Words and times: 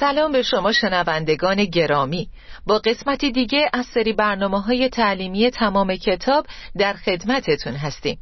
سلام 0.00 0.32
به 0.32 0.42
شما 0.42 0.72
شنوندگان 0.72 1.64
گرامی. 1.64 2.28
با 2.66 2.78
قسمت 2.78 3.24
دیگه 3.24 3.70
از 3.72 3.86
سری 3.86 4.12
برنامه 4.12 4.60
های 4.60 4.88
تعلیمی 4.88 5.50
تمام 5.50 5.96
کتاب 5.96 6.46
در 6.78 6.92
خدمتتون 6.92 7.72
هستیم. 7.72 8.18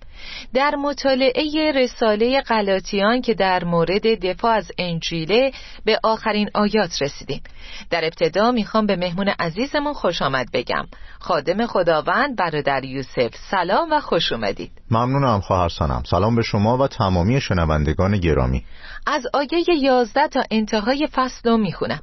در 0.55 0.75
مطالعه 0.75 1.73
رساله 1.75 2.41
غلاطیان 2.41 3.21
که 3.21 3.35
در 3.35 3.65
مورد 3.65 4.07
دفاع 4.07 4.53
از 4.53 4.73
انجیله 4.79 5.53
به 5.85 6.01
آخرین 6.03 6.51
آیات 6.55 7.03
رسیدیم. 7.03 7.43
در 7.91 8.05
ابتدا 8.05 8.51
می‌خوام 8.51 8.87
به 8.87 8.97
مهمون 8.97 9.29
عزیزمون 9.29 9.93
خوش 9.93 10.23
آمد 10.23 10.47
بگم. 10.53 10.87
خادم 11.19 11.67
خداوند 11.67 12.37
برادر 12.37 12.85
یوسف 12.85 13.35
سلام 13.51 13.93
و 13.93 14.01
خوش 14.01 14.33
اومدید. 14.33 14.71
ممنونم 14.91 15.41
خواهر 15.41 15.69
سانم 15.69 16.03
سلام 16.11 16.37
به 16.37 16.43
شما 16.43 16.79
و 16.79 16.89
تمامی 16.89 17.41
شنوندگان 17.41 18.19
گرامی. 18.19 18.65
از 19.07 19.23
آیه 19.35 19.65
11 19.83 20.29
تا 20.29 20.43
انتهای 20.51 21.09
فصل 21.13 21.51
رو 21.51 21.57
می‌خونم. 21.57 22.01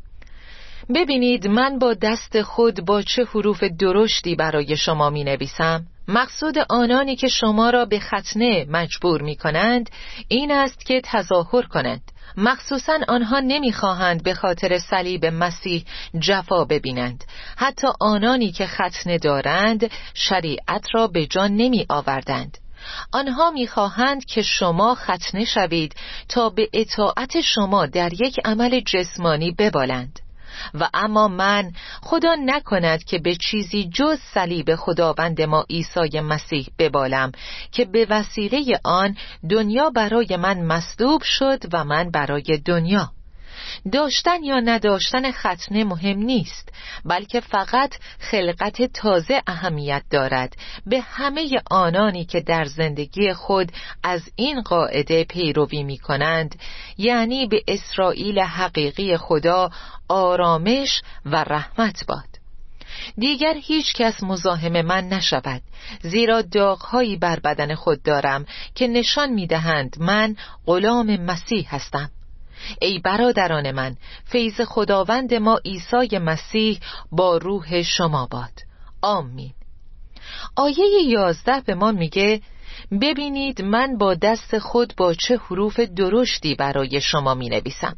ببینید 0.95 1.47
من 1.47 1.80
با 1.80 1.94
دست 1.94 2.41
خود 2.41 2.85
با 2.85 3.02
چه 3.02 3.23
حروف 3.23 3.63
درشتی 3.63 4.35
برای 4.35 4.78
شما 4.78 5.09
می 5.09 5.23
نویسم 5.23 5.85
مقصود 6.11 6.55
آنانی 6.69 7.15
که 7.15 7.27
شما 7.27 7.69
را 7.69 7.85
به 7.85 7.99
ختنه 7.99 8.65
مجبور 8.69 9.21
می 9.21 9.35
کنند 9.35 9.89
این 10.27 10.51
است 10.51 10.85
که 10.85 11.01
تظاهر 11.03 11.61
کنند. 11.61 12.01
مخصوصا 12.37 12.99
آنها 13.07 13.39
نمی‌خواهند 13.39 14.23
به 14.23 14.33
خاطر 14.33 14.79
صلیب 14.79 15.25
مسیح 15.25 15.85
جفا 16.19 16.65
ببینند. 16.65 17.23
حتی 17.57 17.87
آنانی 17.99 18.51
که 18.51 18.67
ختنه 18.67 19.17
دارند 19.17 19.91
شریعت 20.13 20.85
را 20.93 21.07
به 21.07 21.25
جان 21.25 21.55
نمی 21.55 21.85
آوردند 21.89 22.57
آنها 23.11 23.51
می‌خواهند 23.51 24.25
که 24.25 24.41
شما 24.41 24.95
ختنه 24.95 25.45
شوید 25.45 25.95
تا 26.29 26.49
به 26.49 26.69
اطاعت 26.73 27.41
شما 27.41 27.85
در 27.85 28.13
یک 28.13 28.39
عمل 28.45 28.79
جسمانی 28.79 29.51
ببالند. 29.51 30.19
و 30.73 30.89
اما 30.94 31.27
من 31.27 31.71
خدا 32.02 32.35
نکند 32.35 33.03
که 33.03 33.19
به 33.19 33.35
چیزی 33.35 33.89
جز 33.94 34.19
صلیب 34.33 34.75
خداوند 34.75 35.41
ما 35.41 35.66
عیسی 35.69 36.19
مسیح 36.19 36.67
ببالم 36.80 37.31
که 37.72 37.85
به 37.85 38.07
وسیله 38.09 38.79
آن 38.84 39.17
دنیا 39.50 39.89
برای 39.89 40.38
من 40.38 40.62
مصلوب 40.62 41.22
شد 41.23 41.59
و 41.73 41.84
من 41.84 42.12
برای 42.12 42.62
دنیا. 42.66 43.12
داشتن 43.91 44.44
یا 44.44 44.59
نداشتن 44.59 45.31
ختنه 45.31 45.83
مهم 45.83 46.17
نیست 46.17 46.69
بلکه 47.05 47.39
فقط 47.39 47.95
خلقت 48.19 48.81
تازه 48.81 49.41
اهمیت 49.47 50.03
دارد. 50.09 50.55
به 50.85 51.01
همه 51.01 51.61
آنانی 51.71 52.25
که 52.25 52.41
در 52.41 52.66
زندگی 52.66 53.33
خود 53.33 53.71
از 54.03 54.21
این 54.35 54.61
قاعده 54.61 55.23
پیروی 55.23 55.83
می 55.83 55.97
کنند 55.97 56.55
یعنی 56.97 57.47
به 57.47 57.63
اسرائیل 57.67 58.39
حقیقی 58.39 59.17
خدا 59.17 59.69
آرامش 60.09 61.01
و 61.25 61.44
رحمت 61.44 62.05
باد. 62.07 62.41
دیگر 63.17 63.53
هیچ 63.61 63.94
کس 63.94 64.23
مزاحم 64.23 64.81
من 64.81 65.07
نشود 65.07 65.61
زیرا 66.01 66.41
داغهایی 66.41 67.17
بر 67.17 67.39
بدن 67.39 67.75
خود 67.75 68.03
دارم 68.03 68.45
که 68.75 68.88
نشان 68.88 69.29
می 69.29 69.47
دهند 69.47 69.95
من 70.00 70.35
غلام 70.66 71.16
مسیح 71.16 71.75
هستم. 71.75 72.11
ای 72.81 72.99
برادران 72.99 73.72
من 73.72 73.95
فیض 74.25 74.61
خداوند 74.61 75.33
ما 75.33 75.59
عیسی 75.66 76.17
مسیح 76.17 76.79
با 77.11 77.38
روح 77.38 77.81
شما 77.81 78.27
باد 78.31 78.53
آمین 79.01 79.53
آیه 80.55 81.03
یازده 81.07 81.61
به 81.66 81.75
ما 81.75 81.91
میگه 81.91 82.41
ببینید 83.01 83.61
من 83.61 83.97
با 83.97 84.13
دست 84.13 84.59
خود 84.59 84.94
با 84.97 85.13
چه 85.13 85.38
حروف 85.38 85.79
درشتی 85.79 86.55
برای 86.55 87.01
شما 87.01 87.33
می 87.33 87.50
نویسم 87.50 87.95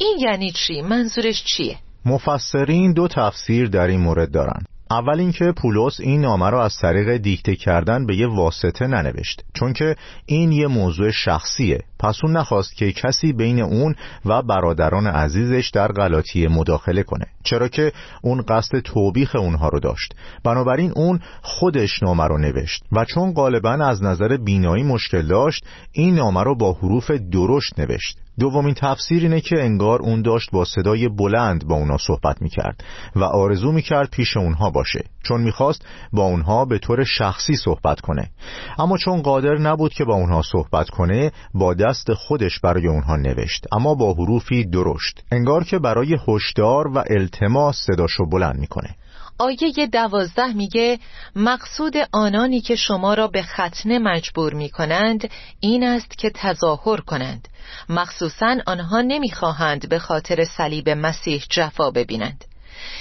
این 0.00 0.18
یعنی 0.20 0.50
چی؟ 0.50 0.82
منظورش 0.82 1.44
چیه؟ 1.44 1.78
مفسرین 2.04 2.92
دو 2.92 3.08
تفسیر 3.08 3.68
در 3.68 3.86
این 3.86 4.00
مورد 4.00 4.32
دارند. 4.32 4.68
اول 4.90 5.20
اینکه 5.20 5.52
پولس 5.56 6.00
این 6.00 6.20
نامه 6.20 6.50
را 6.50 6.64
از 6.64 6.76
طریق 6.78 7.16
دیکته 7.16 7.56
کردن 7.56 8.06
به 8.06 8.16
یه 8.16 8.26
واسطه 8.26 8.86
ننوشت 8.86 9.42
چون 9.54 9.72
که 9.72 9.96
این 10.26 10.52
یه 10.52 10.66
موضوع 10.66 11.10
شخصیه 11.10 11.80
پس 12.04 12.18
اون 12.24 12.36
نخواست 12.36 12.76
که 12.76 12.92
کسی 12.92 13.32
بین 13.32 13.60
اون 13.60 13.94
و 14.24 14.42
برادران 14.42 15.06
عزیزش 15.06 15.70
در 15.74 15.88
غلاطی 15.88 16.46
مداخله 16.46 17.02
کنه 17.02 17.26
چرا 17.44 17.68
که 17.68 17.92
اون 18.22 18.42
قصد 18.42 18.78
توبیخ 18.78 19.36
اونها 19.36 19.68
رو 19.68 19.80
داشت. 19.80 20.14
بنابراین 20.44 20.92
اون 20.96 21.20
خودش 21.42 22.02
نامه 22.02 22.24
رو 22.24 22.38
نوشت 22.38 22.84
و 22.92 23.04
چون 23.04 23.32
غالبا 23.32 23.70
از 23.70 24.02
نظر 24.02 24.36
بینایی 24.36 24.82
مشکل 24.82 25.26
داشت 25.26 25.64
این 25.92 26.14
نامه 26.14 26.42
رو 26.42 26.56
با 26.56 26.72
حروف 26.72 27.10
درشت 27.10 27.78
نوشت. 27.78 28.18
دومین 28.38 28.74
تفسیر 28.74 29.22
اینه 29.22 29.40
که 29.40 29.62
انگار 29.62 30.02
اون 30.02 30.22
داشت 30.22 30.50
با 30.50 30.64
صدای 30.64 31.08
بلند 31.08 31.66
با 31.66 31.74
اونا 31.74 31.96
صحبت 31.98 32.42
می‌کرد 32.42 32.84
و 33.16 33.24
آرزو 33.24 33.72
می‌کرد 33.72 34.10
پیش 34.10 34.36
اونها 34.36 34.70
باشه. 34.70 35.04
چون 35.24 35.42
می‌خواست 35.42 35.86
با 36.12 36.22
اونها 36.22 36.64
به 36.64 36.78
طور 36.78 37.04
شخصی 37.04 37.56
صحبت 37.56 38.00
کنه. 38.00 38.30
اما 38.78 38.98
چون 38.98 39.22
قادر 39.22 39.58
نبود 39.58 39.92
که 39.92 40.04
با 40.04 40.14
اونها 40.14 40.42
صحبت 40.52 40.90
کنه 40.90 41.32
با 41.54 41.74
دست 41.74 42.14
خودش 42.14 42.60
برای 42.60 42.86
اونها 42.86 43.16
نوشت. 43.16 43.66
اما 43.72 43.94
با 43.94 44.14
حروفی 44.14 44.64
درشت. 44.64 45.22
انگار 45.32 45.64
که 45.64 45.78
برای 45.78 46.18
هشدار 46.28 46.88
و 46.88 47.04
التماس 47.10 47.76
صداشو 47.76 48.26
بلند 48.26 48.58
می‌کنه. 48.58 48.94
آیه 49.38 49.86
دوازده 49.92 50.52
میگه 50.52 50.98
مقصود 51.36 51.94
آنانی 52.12 52.60
که 52.60 52.76
شما 52.76 53.14
را 53.14 53.28
به 53.28 53.42
ختنه 53.42 53.98
مجبور 53.98 54.54
می 54.54 54.68
کنند 54.68 55.30
این 55.60 55.84
است 55.84 56.18
که 56.18 56.30
تظاهر 56.34 57.00
کنند. 57.00 57.48
مخصوصا 57.88 58.56
آنها 58.66 59.00
نمی‌خواهند 59.00 59.88
به 59.88 59.98
خاطر 59.98 60.44
صلیب 60.44 60.88
مسیح 60.90 61.44
جفا 61.50 61.90
ببینند. 61.90 62.44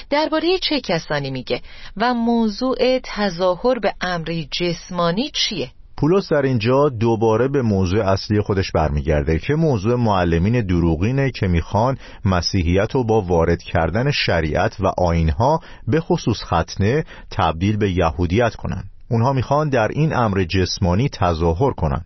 درباره 0.09 0.57
چه 0.61 0.81
کسانی 0.81 1.31
میگه 1.31 1.61
و 1.97 2.13
موضوع 2.13 2.99
تظاهر 3.03 3.79
به 3.79 3.93
امری 4.01 4.47
جسمانی 4.51 5.31
چیه؟ 5.33 5.69
پولس 5.97 6.29
در 6.31 6.41
اینجا 6.41 6.89
دوباره 6.89 7.47
به 7.47 7.61
موضوع 7.61 8.09
اصلی 8.09 8.41
خودش 8.41 8.71
برمیگرده 8.71 9.39
که 9.39 9.53
موضوع 9.53 9.95
معلمین 9.95 10.61
دروغینه 10.61 11.31
که 11.31 11.47
می‌خوان 11.47 11.97
مسیحیت 12.25 12.91
رو 12.91 13.03
با 13.03 13.21
وارد 13.21 13.63
کردن 13.63 14.11
شریعت 14.11 14.77
و 14.79 14.87
آینها 14.97 15.59
به 15.87 15.99
خصوص 15.99 16.37
ختنه 16.43 17.03
تبدیل 17.31 17.77
به 17.77 17.91
یهودیت 17.91 18.55
کنند. 18.55 18.92
اونها 19.13 19.33
می‌خوان 19.33 19.69
در 19.69 19.87
این 19.87 20.15
امر 20.15 20.43
جسمانی 20.43 21.09
تظاهر 21.09 21.71
کنند. 21.71 22.05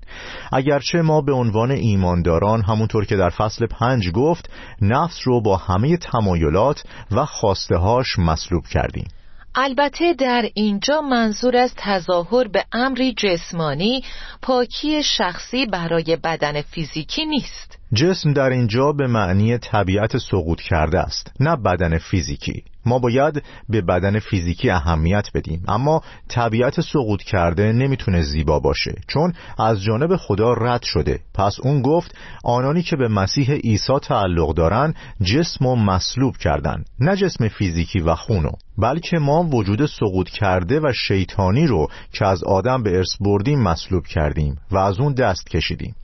اگرچه 0.51 1.01
ما 1.01 1.21
به 1.21 1.33
عنوان 1.33 1.71
ایمانداران 1.71 2.61
همونطور 2.61 3.05
که 3.05 3.15
در 3.15 3.29
فصل 3.29 3.65
پنج 3.65 4.11
گفت 4.11 4.49
نفس 4.81 5.19
رو 5.23 5.41
با 5.41 5.57
همه 5.57 5.97
تمایلات 5.97 6.83
و 7.11 7.25
خواسته 7.25 7.77
هاش 7.77 8.19
مصلوب 8.19 8.65
کردیم. 8.65 9.07
البته 9.55 10.13
در 10.13 10.49
اینجا 10.53 11.01
منظور 11.01 11.57
از 11.57 11.73
تظاهر 11.77 12.47
به 12.47 12.65
امری 12.71 13.13
جسمانی 13.13 14.03
پاکی 14.41 15.03
شخصی 15.03 15.65
برای 15.65 16.17
بدن 16.23 16.61
فیزیکی 16.61 17.25
نیست. 17.25 17.77
جسم 17.93 18.33
در 18.33 18.49
اینجا 18.49 18.91
به 18.91 19.07
معنی 19.07 19.57
طبیعت 19.57 20.17
سقوط 20.17 20.61
کرده 20.61 20.99
است 20.99 21.31
نه 21.39 21.55
بدن 21.55 21.97
فیزیکی. 21.97 22.63
ما 22.87 22.99
باید 22.99 23.43
به 23.69 23.81
بدن 23.81 24.19
فیزیکی 24.19 24.69
اهمیت 24.69 25.27
بدیم. 25.33 25.63
اما 25.67 26.01
طبیعت 26.27 26.81
سقوط 26.81 27.21
کرده 27.21 27.71
نمی‌تونه 27.71 28.21
زیبا 28.21 28.59
باشه 28.59 28.95
چون 29.07 29.33
از 29.57 29.83
جانب 29.83 30.15
خدا 30.15 30.53
رد 30.53 30.83
شده. 30.83 31.19
پس 31.33 31.57
اون 31.63 31.81
گفت 31.81 32.15
آنانی 32.43 32.81
که 32.81 32.95
به 32.95 33.07
مسیح 33.07 33.51
عیسی 33.51 33.99
تعلق 34.01 34.53
دارن 34.53 34.93
جسم 35.21 35.65
و 35.65 35.75
مصلوب 35.75 36.37
کردن 36.37 36.83
نه 36.99 37.15
جسم 37.15 37.47
فیزیکی 37.47 37.99
و 37.99 38.15
خونو 38.15 38.51
بلکه 38.77 39.17
ما 39.17 39.43
وجود 39.43 39.85
سقوط 39.85 40.29
کرده 40.29 40.79
و 40.79 40.91
شیطانی 41.07 41.67
رو 41.67 41.87
که 42.13 42.25
از 42.25 42.43
آدم 42.43 42.83
به 42.83 42.97
ارث 42.97 43.15
بردیم 43.21 43.61
مصلوب 43.61 44.05
کردیم 44.05 44.57
و 44.71 44.77
از 44.77 44.99
اون 44.99 45.13
دست 45.13 45.49
کشیدیم. 45.49 45.95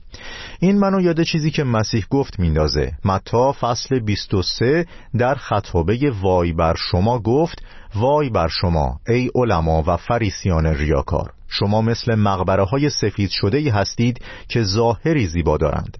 این 0.60 0.78
منو 0.78 1.00
یاد 1.00 1.22
چیزی 1.22 1.50
که 1.50 1.64
مسیح 1.64 2.04
گفت 2.10 2.40
میندازه. 2.40 2.92
متا 3.04 3.52
فصل 3.52 3.98
23 3.98 4.86
در 5.18 5.34
خطابه 5.34 6.12
وای 6.20 6.52
بر 6.52 6.74
شما 6.90 7.18
گفت 7.18 7.62
وای 7.94 8.30
بر 8.30 8.48
شما 8.48 9.00
ای 9.08 9.30
علما 9.34 9.84
و 9.86 9.96
فریسیان 9.96 10.66
ریاکار 10.66 11.32
شما 11.48 11.82
مثل 11.82 12.14
مقبره 12.14 12.64
های 12.64 12.90
سفید 12.90 13.30
شده 13.30 13.72
هستید 13.72 14.24
که 14.48 14.62
ظاهری 14.62 15.26
زیبا 15.26 15.56
دارند. 15.56 15.98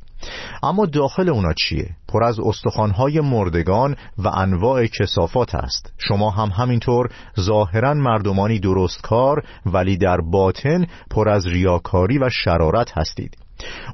اما 0.62 0.86
داخل 0.86 1.28
اونا 1.28 1.52
چیه؟ 1.52 1.90
پر 2.08 2.24
از 2.24 2.40
استخوانهای 2.40 3.20
مردگان 3.20 3.96
و 4.18 4.28
انواع 4.28 4.86
کسافات 4.86 5.54
است. 5.54 5.92
شما 5.98 6.30
هم 6.30 6.48
همینطور 6.48 7.08
ظاهرا 7.40 7.94
مردمانی 7.94 8.58
درست 8.58 9.02
کار 9.02 9.42
ولی 9.66 9.96
در 9.96 10.20
باطن 10.20 10.86
پر 11.10 11.28
از 11.28 11.46
ریاکاری 11.46 12.18
و 12.18 12.28
شرارت 12.30 12.98
هستید. 12.98 13.43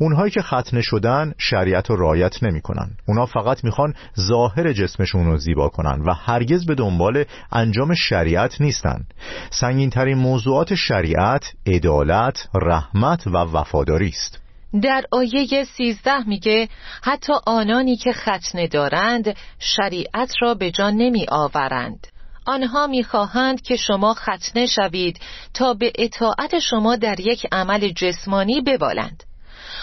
اونهایی 0.01 0.31
که 0.31 0.43
ختنه 0.43 0.81
شدن 0.81 1.35
شریعت 1.39 1.91
رو 1.91 1.97
رایت 1.97 2.43
نمی 2.43 2.61
کنن. 2.61 2.91
اونا 3.09 3.27
فقط 3.27 3.65
می‌خوان 3.65 3.95
ظاهر 4.21 4.73
جسمشون 4.73 5.27
رو 5.27 5.37
زیبا 5.37 5.69
کنن 5.69 6.03
و 6.07 6.13
هرگز 6.13 6.67
به 6.67 6.75
دنبال 6.75 7.25
انجام 7.53 7.95
شریعت 7.95 8.61
نیستن. 8.61 9.05
سنگین 9.51 9.91
ترین 9.91 10.19
موضوعات 10.19 10.75
شریعت 10.75 11.45
عدالت، 11.67 12.49
رحمت 12.55 13.27
و 13.27 13.31
وفاداری 13.31 14.09
است. 14.09 14.41
در 14.83 15.05
آیه 15.13 15.65
سیزده 15.65 16.29
میگه 16.29 16.69
حتی 17.03 17.33
آنانی 17.47 17.97
که 17.97 18.13
ختنه 18.13 18.67
دارند 18.69 19.37
شریعت 19.59 20.33
را 20.43 20.55
به 20.55 20.71
جان 20.71 20.95
نمی 20.95 21.27
آورند 21.29 22.07
آنها 22.47 22.87
می‌خواهند 22.87 23.63
که 23.63 23.77
شما 23.77 24.15
ختنه 24.15 24.67
شوید 24.67 25.21
تا 25.55 25.75
به 25.75 25.93
اطاعت 25.99 26.59
شما 26.59 26.97
در 26.97 27.21
یک 27.21 27.47
عمل 27.53 27.89
جسمانی 27.89 28.61
ببالند. 28.61 29.25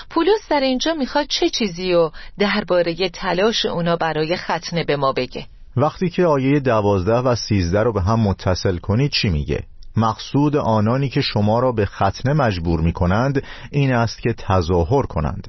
پولس 0.09 0.49
در 0.49 0.59
اینجا 0.59 0.93
می‌خواد 0.93 1.27
چه 1.27 1.49
چیزی 1.49 1.93
و 1.93 2.11
درباره 2.39 3.09
تلاش 3.09 3.65
اونا 3.65 3.95
برای 3.95 4.37
ختنه 4.37 4.83
به 4.83 4.95
ما 4.95 5.13
بگه 5.13 5.45
وقتی 5.77 6.09
که 6.09 6.25
آیه 6.25 6.59
دوازده 6.59 7.17
و 7.17 7.35
سیزده 7.35 7.83
رو 7.83 7.93
به 7.93 8.01
هم 8.01 8.19
متصل 8.19 8.77
کنید 8.77 9.11
چی 9.11 9.29
میگه؟ 9.29 9.63
مقصود 9.97 10.55
آنانی 10.55 11.09
که 11.09 11.21
شما 11.21 11.59
را 11.59 11.71
به 11.71 11.85
ختنه 11.85 12.33
مجبور 12.33 12.81
می 12.81 12.93
کنند 12.93 13.43
این 13.71 13.93
است 13.93 14.21
که 14.21 14.33
تظاهر 14.33 15.01
کنند 15.01 15.47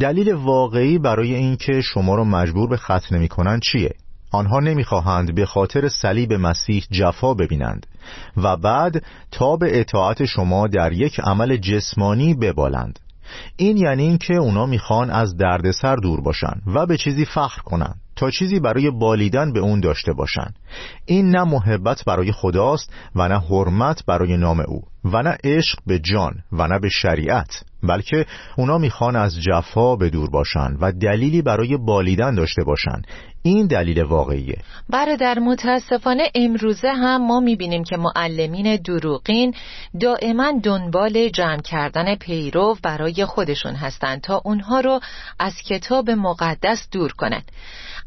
دلیل 0.00 0.32
واقعی 0.32 0.98
برای 0.98 1.34
اینکه 1.34 1.80
شما 1.80 2.14
را 2.14 2.24
مجبور 2.24 2.68
به 2.68 2.76
ختنه 2.76 3.18
می 3.18 3.28
کنند 3.28 3.62
چیه؟ 3.62 3.94
آنها 4.32 4.60
نمی‌خواهند 4.60 5.34
به 5.34 5.46
خاطر 5.46 5.88
صلیب 5.88 6.32
مسیح 6.32 6.84
جفا 6.90 7.34
ببینند 7.34 7.86
و 8.36 8.56
بعد 8.56 9.04
تا 9.30 9.56
به 9.56 9.80
اطاعت 9.80 10.24
شما 10.24 10.66
در 10.66 10.92
یک 10.92 11.20
عمل 11.20 11.56
جسمانی 11.56 12.34
ببالند 12.34 12.98
این 13.56 13.76
یعنی 13.76 14.02
اینکه 14.02 14.34
اونا 14.34 14.66
می‌خوان 14.66 15.10
از 15.10 15.36
دردسر 15.36 15.96
دور 15.96 16.20
باشن 16.20 16.60
و 16.66 16.86
به 16.86 16.96
چیزی 16.96 17.24
فخر 17.24 17.62
کنن 17.62 17.94
تا 18.16 18.30
چیزی 18.30 18.60
برای 18.60 18.90
بالیدن 18.90 19.52
به 19.52 19.60
اون 19.60 19.80
داشته 19.80 20.12
باشن. 20.12 20.54
این 21.06 21.30
نه 21.30 21.44
محبت 21.44 22.04
برای 22.04 22.32
خداست 22.32 22.92
و 23.16 23.28
نه 23.28 23.38
حرمت 23.38 24.06
برای 24.06 24.36
نام 24.36 24.60
او 24.60 24.82
و 25.04 25.22
نه 25.22 25.36
عشق 25.44 25.78
به 25.86 25.98
جان 25.98 26.34
و 26.52 26.68
نه 26.68 26.78
به 26.78 26.88
شریعت 26.88 27.64
بلکه 27.82 28.26
اونا 28.56 28.78
می‌خوان 28.78 29.16
از 29.16 29.42
جفا 29.42 29.96
به 29.96 30.10
دور 30.10 30.30
باشن 30.30 30.76
و 30.80 30.92
دلیلی 30.92 31.42
برای 31.42 31.76
بالیدن 31.76 32.34
داشته 32.34 32.64
باشن. 32.64 33.02
این 33.48 33.66
دلیل 33.66 34.02
واقعیه. 34.02 34.58
برادر 34.88 35.38
متاسفانه 35.38 36.30
امروزه 36.34 36.92
هم 36.92 37.26
ما 37.26 37.40
می‌بینیم 37.40 37.84
که 37.84 37.96
معلمین 37.96 38.76
دروغین 38.76 39.54
دائما 40.00 40.52
دنبال 40.62 41.28
جمع 41.28 41.60
کردن 41.60 42.14
پیرو 42.14 42.76
برای 42.82 43.24
خودشون 43.24 43.74
هستند 43.74 44.20
تا 44.20 44.42
اونها 44.44 44.80
رو 44.80 45.00
از 45.38 45.54
کتاب 45.68 46.10
مقدس 46.10 46.88
دور 46.92 47.12
کنند. 47.12 47.52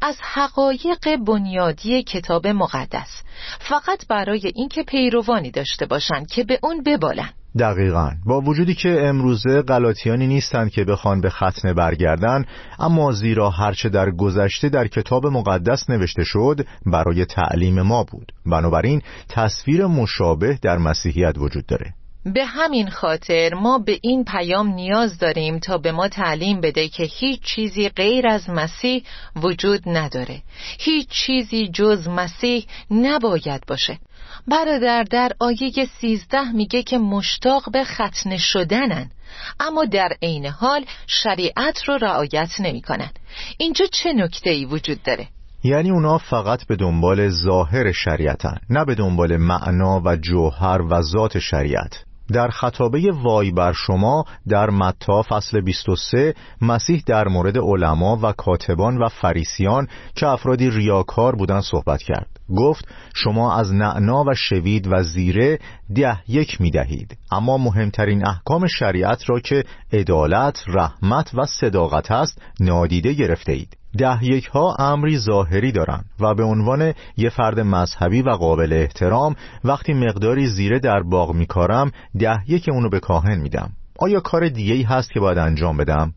از 0.02 0.18
حقایق 0.22 1.16
بنیادی 1.28 2.04
کتاب 2.04 2.48
مقدس. 2.48 3.24
فقط 3.60 4.08
برای 4.08 4.52
اینکه 4.56 4.84
پیروانی 4.84 5.52
داشته 5.52 5.86
باشند 5.86 6.28
که 6.28 6.44
به 6.44 6.60
اون 6.64 6.84
ببالن 6.84 7.30
دقیقا. 7.58 8.12
با 8.26 8.42
وجودی 8.42 8.74
که 8.74 9.08
امروزه 9.08 9.62
غلاطیانی 9.62 10.28
نیستند 10.28 10.72
که 10.72 10.84
بخوان 10.84 11.22
به 11.22 11.30
ختنه 11.30 11.74
برگردن 11.74 12.46
اما 12.80 13.12
زیرا 13.12 13.50
هرچه 13.50 13.90
در 13.90 14.12
گذشته 14.12 14.70
در 14.70 14.88
کتاب 14.88 15.28
مقدس 15.28 15.90
نوشته 15.90 16.24
شد 16.24 16.66
برای 16.86 17.26
تعلیم 17.26 17.82
ما 17.82 18.04
بود. 18.04 18.32
بنابراین 18.46 19.02
تصویر 19.30 19.86
مشابه 19.86 20.60
در 20.62 20.78
مسیحیت 20.78 21.38
وجود 21.38 21.66
داره. 21.66 21.94
به 22.26 22.46
همین 22.46 22.90
خاطر 22.90 23.54
ما 23.54 23.78
به 23.78 24.00
این 24.02 24.24
پیام 24.24 24.68
نیاز 24.68 25.18
داریم 25.18 25.60
تا 25.60 25.78
به 25.78 25.92
ما 25.92 26.08
تعلیم 26.08 26.62
بده 26.62 26.88
که 26.88 27.04
هیچ 27.04 27.42
چیزی 27.42 27.90
غیر 27.90 28.28
از 28.28 28.50
مسیح 28.50 29.04
وجود 29.36 29.82
نداره 29.86 30.42
هیچ 30.80 31.08
چیزی 31.10 31.68
جز 31.68 32.08
مسیح 32.08 32.66
نباید 32.92 33.66
باشه 33.68 34.00
برادر 34.48 35.04
در 35.04 35.32
آیه 35.40 35.86
سیزده 36.02 36.52
میگه 36.52 36.84
که 36.84 36.98
مشتاق 36.98 37.72
به 37.72 37.84
ختنه 37.84 38.38
شدنن 38.38 39.12
اما 39.60 39.86
در 39.86 40.10
عین 40.22 40.46
حال 40.46 40.86
شریعت 41.08 41.84
رو 41.84 41.98
رعایت 41.98 42.50
نمی‌کنن. 42.60 43.10
اینجا 43.58 43.86
چه 43.86 44.14
نکته 44.14 44.50
ای 44.50 44.66
وجود 44.66 45.04
داره؟ 45.04 45.28
یعنی 45.64 45.92
اونا 45.92 46.18
فقط 46.18 46.68
به 46.68 46.76
دنبال 46.76 47.30
ظاهر 47.30 47.92
شریعتن 47.92 48.58
نه 48.70 48.86
به 48.86 48.96
دنبال 48.96 49.38
معنا 49.38 50.02
و 50.06 50.16
جوهر 50.16 50.82
و 50.82 51.02
ذات 51.02 51.40
شریعت 51.40 52.09
در 52.34 52.48
خطابه 52.48 53.12
وای 53.12 53.52
بر 53.52 53.74
شما 53.74 54.26
در 54.48 54.70
متا 54.70 55.24
فصل 55.30 55.62
23 55.62 56.34
مسیح 56.62 57.04
در 57.06 57.28
مورد 57.28 57.58
علما 57.58 58.20
و 58.24 58.32
کاتبان 58.32 58.98
و 58.98 59.08
فریسیان 59.08 59.88
که 60.16 60.28
افرادی 60.28 60.70
ریاکار 60.70 61.36
بودن 61.36 61.62
صحبت 61.62 62.04
کرد. 62.04 62.28
گفت 62.58 62.88
شما 63.16 63.56
از 63.56 63.74
نعنا 63.74 64.24
و 64.24 64.34
شوید 64.34 64.88
و 64.92 65.04
زیره 65.04 65.60
ده 65.96 66.20
یک 66.28 66.62
می 66.62 66.72
دهید. 66.72 67.18
اما 67.32 67.58
مهمترین 67.58 68.28
احکام 68.28 68.68
شریعت 68.68 69.30
را 69.30 69.40
که 69.40 69.64
عدالت، 69.94 70.64
رحمت 70.68 71.32
و 71.34 71.46
صداقت 71.46 72.12
است 72.12 72.42
نادیده 72.60 73.14
گرفته 73.14 73.52
اید. 73.52 73.79
ده 73.98 74.24
یک 74.24 74.46
ها 74.46 74.76
امری 74.80 75.18
ظاهری 75.18 75.72
دارند 75.72 76.06
و 76.20 76.36
به 76.36 76.44
عنوان 76.44 76.94
یه 77.18 77.30
فرد 77.30 77.60
مذهبی 77.60 78.22
و 78.22 78.30
قابل 78.30 78.74
احترام 78.74 79.36
وقتی 79.64 79.94
مقداری 79.94 80.48
زیره 80.48 80.80
در 80.80 81.04
باغ 81.04 81.34
میکارم 81.34 81.92
ده 82.20 82.38
یک 82.48 82.66
اونو 82.70 82.90
به 82.90 83.00
کاهن 83.00 83.40
میدم. 83.40 83.72
آیا 84.00 84.20
کار 84.20 84.50
دیگه 84.50 84.74
ای 84.74 84.84
هست 84.84 85.12
که 85.12 85.20
باید 85.20 85.38
انجام 85.38 85.78
بدم؟ 85.78 86.14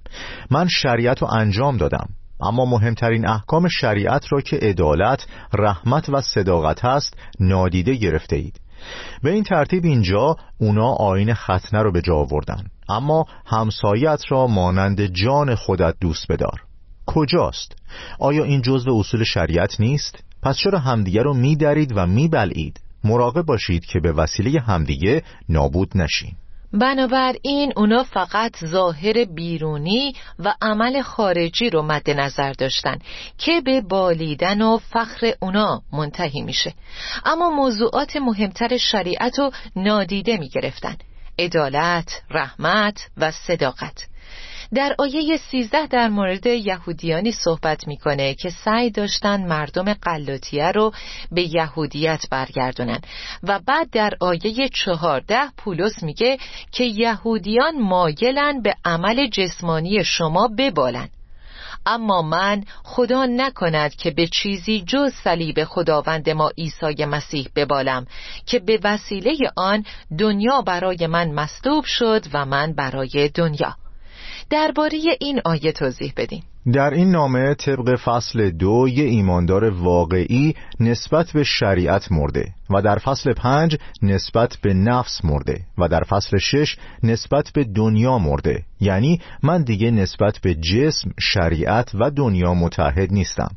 من 0.50 0.68
شریعت 0.68 1.22
رو 1.22 1.28
انجام 1.28 1.76
دادم. 1.76 2.08
اما 2.40 2.64
مهمترین 2.64 3.28
احکام 3.28 3.68
شریعت 3.68 4.32
را 4.32 4.40
که 4.40 4.56
عدالت، 4.56 5.26
رحمت 5.58 6.08
و 6.08 6.20
صداقت 6.20 6.84
هست 6.84 7.16
نادیده 7.40 7.94
گرفته 7.94 8.36
اید 8.36 8.60
به 9.22 9.30
این 9.30 9.44
ترتیب 9.44 9.84
اینجا 9.84 10.36
اونا 10.58 10.92
آین 10.92 11.34
ختنه 11.34 11.82
رو 11.82 11.92
به 11.92 12.00
جا 12.00 12.14
آوردن. 12.14 12.64
اما 12.88 13.24
همسایت 13.46 14.20
را 14.28 14.46
مانند 14.46 15.06
جان 15.06 15.54
خودت 15.54 15.94
دوست 16.00 16.32
بدار. 16.32 16.71
کجاست؟ 17.06 17.76
آیا 18.18 18.44
این 18.44 18.62
جزء 18.62 18.98
اصول 18.98 19.24
شریعت 19.24 19.80
نیست؟ 19.80 20.24
پس 20.42 20.56
چرا 20.56 20.78
همدیگه 20.78 21.22
رو 21.22 21.34
میدرید 21.34 21.92
و 21.96 22.06
میبلعید؟ 22.06 22.80
مراقب 23.04 23.42
باشید 23.42 23.84
که 23.84 24.00
به 24.00 24.12
وسیله 24.12 24.60
همدیگه 24.60 25.22
نابود 25.48 25.90
نشین 25.94 26.32
بنابراین 26.72 27.72
اونا 27.76 28.04
فقط 28.04 28.64
ظاهر 28.64 29.24
بیرونی 29.24 30.14
و 30.38 30.54
عمل 30.62 31.02
خارجی 31.02 31.70
رو 31.70 31.82
مد 31.82 32.10
نظر 32.10 32.52
داشتن 32.52 32.98
که 33.38 33.60
به 33.60 33.80
بالیدن 33.80 34.62
و 34.62 34.78
فخر 34.78 35.34
اونا 35.40 35.82
منتهی 35.92 36.42
میشه 36.42 36.74
اما 37.24 37.50
موضوعات 37.50 38.16
مهمتر 38.16 38.76
شریعت 38.76 39.38
رو 39.38 39.50
نادیده 39.76 40.36
می‌گرفتن 40.36 40.96
عدالت، 41.38 42.22
رحمت 42.30 43.10
و 43.16 43.30
صداقت 43.30 44.08
در 44.74 44.94
آیه 44.98 45.36
13 45.36 45.86
در 45.86 46.08
مورد 46.08 46.46
یهودیانی 46.46 47.32
صحبت 47.32 47.88
می‌کنه 47.88 48.34
که 48.34 48.50
سعی 48.50 48.90
داشتن 48.90 49.46
مردم 49.46 49.94
قلاتیه 49.94 50.72
رو 50.72 50.92
به 51.32 51.54
یهودیت 51.54 52.22
برگردونن. 52.30 53.00
و 53.42 53.60
بعد 53.66 53.90
در 53.90 54.12
آیه 54.20 54.68
14 54.68 55.38
پولس 55.56 56.02
میگه 56.02 56.38
که 56.72 56.84
یهودیان 56.84 57.80
مایلن 57.80 58.62
به 58.62 58.74
عمل 58.84 59.26
جسمانی 59.26 60.04
شما 60.04 60.48
ببالن. 60.58 61.08
اما 61.86 62.22
من 62.22 62.64
خدا 62.84 63.26
نکند 63.26 63.94
که 63.94 64.10
به 64.10 64.26
چیزی 64.26 64.84
جز 64.86 65.12
صلیب 65.24 65.64
خداوند 65.64 66.30
ما 66.30 66.50
عیسی 66.58 67.04
مسیح 67.04 67.48
ببالم 67.56 68.06
که 68.46 68.58
به 68.58 68.80
وسیله 68.84 69.36
آن 69.56 69.84
دنیا 70.18 70.60
برای 70.60 71.06
من 71.06 71.30
مصلوب 71.30 71.84
شد 71.84 72.24
و 72.32 72.46
من 72.46 72.72
برای 72.72 73.30
دنیا. 73.34 73.76
درباره 74.52 74.98
این 75.20 75.40
آیه 75.44 75.72
توضیح 75.72 76.12
بدین. 76.16 76.42
در 76.72 76.90
این 76.90 77.10
نامه 77.10 77.54
طبق 77.54 77.96
فصل 78.04 78.50
دو 78.50 78.88
یه 78.88 79.04
ایماندار 79.04 79.70
واقعی 79.70 80.54
نسبت 80.80 81.32
به 81.32 81.44
شریعت 81.44 82.12
مرده 82.12 82.54
و 82.70 82.82
در 82.82 82.98
فصل 82.98 83.32
پنج 83.32 83.76
نسبت 84.02 84.56
به 84.62 84.74
نفس 84.74 85.24
مرده 85.24 85.60
و 85.78 85.88
در 85.88 86.02
فصل 86.02 86.38
شش 86.38 86.76
نسبت 87.02 87.50
به 87.54 87.64
دنیا 87.64 88.18
مرده. 88.18 88.62
یعنی 88.80 89.20
من 89.42 89.62
دیگه 89.62 89.90
نسبت 89.90 90.38
به 90.42 90.54
جسم، 90.54 91.10
شریعت 91.20 91.90
و 91.94 92.10
دنیا 92.10 92.54
متحد 92.54 93.12
نیستم. 93.12 93.50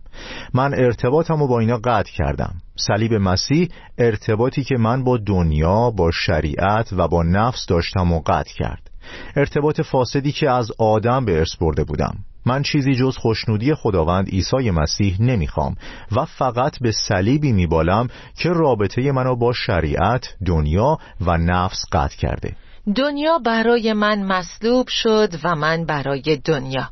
من 0.54 0.74
ارتباطم 0.74 1.40
رو 1.40 1.48
با 1.48 1.60
اینا 1.60 1.78
قطع 1.78 2.12
کردم. 2.12 2.54
صلیب 2.76 3.14
مسیح 3.14 3.70
ارتباطی 3.98 4.64
که 4.64 4.78
من 4.78 5.04
با 5.04 5.18
دنیا، 5.18 5.92
با 5.92 6.12
شریعت 6.12 6.94
و 6.94 7.08
با 7.08 7.24
نفس 7.24 7.66
داشتم 7.66 8.12
و 8.12 8.22
قطع 8.26 8.54
کرد. 8.54 8.90
ارتباط 9.36 9.82
فاسدی 9.82 10.32
که 10.32 10.50
از 10.50 10.72
آدم 10.80 11.26
به 11.26 11.38
ارث 11.38 11.56
برده 11.56 11.84
بودم. 11.84 12.16
من 12.46 12.64
چیزی 12.64 12.96
جز 12.96 13.18
خوشنودی 13.18 13.74
خداوند 13.74 14.30
عیسی 14.30 14.72
مسیح 14.72 15.22
نمی‌خوام 15.22 15.76
و 16.12 16.26
فقط 16.26 16.80
به 16.80 16.92
صلیبی 16.92 17.52
میبالم 17.52 18.08
که 18.38 18.50
رابطه 18.50 19.12
منو 19.12 19.36
با 19.36 19.54
شریعت، 19.54 20.28
دنیا 20.46 20.98
و 21.22 21.38
نفس 21.38 21.82
قطع 21.92 22.18
کرده. 22.18 22.56
دنیا 22.96 23.38
برای 23.38 23.94
من 23.94 24.24
مصلوب 24.24 24.88
شد 24.88 25.30
و 25.44 25.56
من 25.56 25.86
برای 25.86 26.42
دنیا. 26.46 26.90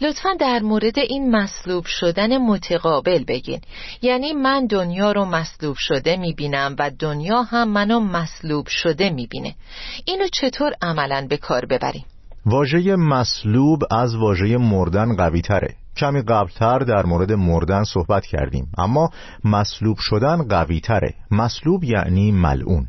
لطفا 0.00 0.34
در 0.40 0.58
مورد 0.58 0.98
این 0.98 1.36
مصلوب 1.36 1.84
شدن 1.84 2.38
متقابل 2.38 3.24
بگین. 3.24 3.60
یعنی 4.02 4.32
من 4.32 4.66
دنیا 4.66 5.12
رو 5.12 5.24
مصلوب 5.24 5.76
شده 5.78 6.16
می‌بینم 6.16 6.76
و 6.78 6.90
دنیا 6.98 7.42
هم 7.42 7.68
منو 7.68 8.00
مصلوب 8.00 8.66
شده 8.66 9.10
می‌بینه. 9.10 9.54
اینو 10.04 10.28
چطور 10.32 10.72
عملا 10.82 11.26
به 11.30 11.36
کار 11.36 11.66
ببریم؟ 11.66 12.04
واژه 12.46 12.96
مصلوب 12.96 13.80
از 13.90 14.14
واژه 14.14 14.56
مردن 14.56 15.16
قوی 15.16 15.42
تره 15.42 15.74
کمی 15.98 16.22
قبلتر 16.22 16.78
در 16.78 17.06
مورد 17.06 17.32
مردن 17.32 17.84
صحبت 17.84 18.26
کردیم. 18.26 18.66
اما 18.78 19.10
مصلوب 19.44 19.98
شدن 19.98 20.48
قوی 20.48 20.80
تره 20.80 21.14
مصلوب 21.30 21.84
یعنی 21.84 22.32
ملعون. 22.32 22.86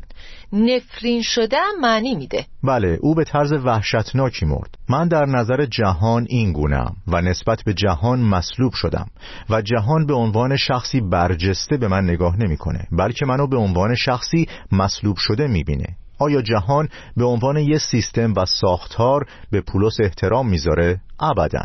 نفرین 0.52 1.22
شده 1.22 1.56
معنی 1.80 2.14
میده. 2.14 2.46
بله 2.62 2.98
او 3.00 3.14
به 3.14 3.24
طرز 3.24 3.52
وحشتناکی 3.52 4.46
مرد. 4.46 4.78
من 4.88 5.08
در 5.08 5.26
نظر 5.26 5.66
جهان 5.66 6.26
این 6.28 6.52
گونم 6.52 6.96
و 7.06 7.20
نسبت 7.20 7.62
به 7.66 7.74
جهان 7.74 8.20
مصلوب 8.20 8.72
شدم 8.72 9.06
و 9.50 9.62
جهان 9.62 10.06
به 10.06 10.14
عنوان 10.14 10.56
شخصی 10.56 11.00
برجسته 11.00 11.76
به 11.76 11.88
من 11.88 12.04
نگاه 12.04 12.36
نمی‌کنه 12.36 12.86
بلکه 12.92 13.26
منو 13.26 13.46
به 13.46 13.56
عنوان 13.56 13.94
شخصی 13.94 14.48
مصلوب 14.72 15.16
شده 15.16 15.46
می‌بینه. 15.46 15.96
آیا 16.18 16.42
جهان 16.42 16.88
به 17.16 17.24
عنوان 17.24 17.56
یه 17.56 17.78
سیستم 17.78 18.32
و 18.36 18.44
ساختار 18.44 19.26
به 19.50 19.60
پولس 19.60 19.96
احترام 20.00 20.48
می‌ذاره؟ 20.48 21.00
ابدا. 21.20 21.62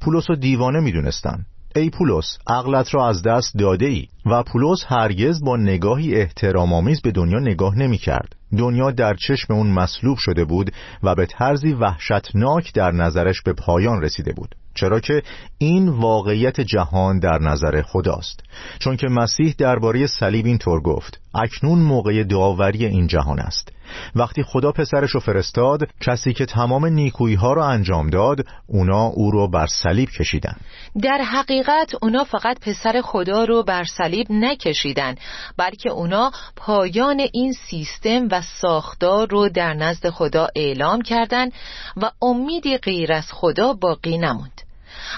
پولس 0.00 0.30
رو 0.30 0.36
دیوانه 0.36 0.80
می‌دونستن. 0.80 1.46
ای 1.76 1.90
پولس 1.90 2.38
عقلت 2.46 2.94
را 2.94 3.08
از 3.08 3.22
دست 3.22 3.58
داده 3.58 3.86
ای 3.86 4.06
و 4.26 4.42
پولس 4.42 4.84
هرگز 4.86 5.44
با 5.44 5.56
نگاهی 5.56 6.14
احترام 6.14 6.72
آمیز 6.72 7.00
به 7.00 7.10
دنیا 7.10 7.38
نگاه 7.38 7.78
نمی 7.78 7.98
کرد 7.98 8.36
دنیا 8.58 8.90
در 8.90 9.14
چشم 9.14 9.52
اون 9.52 9.70
مصلوب 9.70 10.18
شده 10.18 10.44
بود 10.44 10.72
و 11.02 11.14
به 11.14 11.26
طرزی 11.26 11.72
وحشتناک 11.72 12.74
در 12.74 12.90
نظرش 12.90 13.42
به 13.42 13.52
پایان 13.52 14.02
رسیده 14.02 14.32
بود. 14.32 14.54
چرا 14.74 15.00
که 15.00 15.22
این 15.58 15.88
واقعیت 15.88 16.60
جهان 16.60 17.18
در 17.18 17.38
نظر 17.38 17.82
خداست. 17.82 18.40
چون 18.78 18.96
که 18.96 19.08
مسیح 19.08 19.54
درباره 19.58 20.06
صلیب 20.06 20.46
اینطور 20.46 20.80
گفت 20.80 21.20
اکنون 21.34 21.78
موقع 21.78 22.24
داوری 22.24 22.86
این 22.86 23.06
جهان 23.06 23.38
است. 23.38 23.72
وقتی 24.14 24.42
خدا 24.42 24.72
پسرش 24.72 25.10
رو 25.10 25.20
فرستاد 25.20 25.88
کسی 26.00 26.32
که 26.32 26.46
تمام 26.46 26.86
نیکویی 26.86 27.34
ها 27.34 27.52
رو 27.52 27.62
انجام 27.62 28.10
داد 28.10 28.46
اونا 28.66 29.04
او 29.04 29.30
رو 29.30 29.48
بر 29.48 29.66
صلیب 29.66 30.08
کشیدن. 30.10 30.56
در 31.02 31.18
حقیقت 31.18 31.94
اونا 32.02 32.24
فقط 32.24 32.60
پسر 32.60 33.00
خدا 33.04 33.44
رو 33.44 33.62
بر 33.62 33.84
صلیب 33.84 34.26
نکشیدن 34.30 35.14
بلکه 35.56 35.90
اونا 35.90 36.30
پایان 36.56 37.26
این 37.32 37.52
سیستم 37.52 38.28
و 38.30 38.42
ساختار 38.60 39.28
رو 39.30 39.48
در 39.48 39.74
نزد 39.74 40.10
خدا 40.10 40.48
اعلام 40.56 41.02
کردند 41.02 41.52
و 41.96 42.10
امیدی 42.22 42.78
غیر 42.78 43.12
از 43.12 43.32
خدا 43.32 43.72
باقی 43.72 44.18
نموند. 44.18 44.62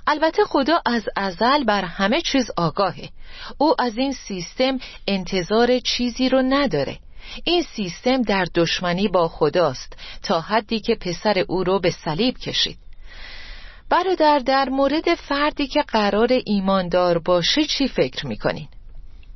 البته 0.06 0.44
خدا 0.44 0.80
از 0.86 1.08
ازل 1.16 1.64
بر 1.64 1.84
همه 1.84 2.20
چیز 2.20 2.50
آگاهه. 2.56 3.08
او 3.58 3.74
از 3.78 3.98
این 3.98 4.12
سیستم 4.12 4.78
انتظار 5.08 5.78
چیزی 5.78 6.28
رو 6.28 6.42
نداره. 6.42 6.98
این 7.44 7.62
سیستم 7.62 8.22
در 8.22 8.44
دشمنی 8.54 9.08
با 9.08 9.28
خداست 9.28 9.96
تا 10.22 10.40
حدی 10.40 10.80
که 10.80 10.94
پسر 10.94 11.44
او 11.48 11.64
رو 11.64 11.80
به 11.80 11.90
صلیب 11.90 12.38
کشید 12.38 12.78
برادر 13.90 14.38
در 14.38 14.68
مورد 14.68 15.14
فردی 15.28 15.66
که 15.66 15.82
قرار 15.82 16.28
ایماندار 16.46 17.18
باشه 17.18 17.64
چی 17.64 17.88
فکر 17.88 18.26
می‌کنین؟ 18.26 18.68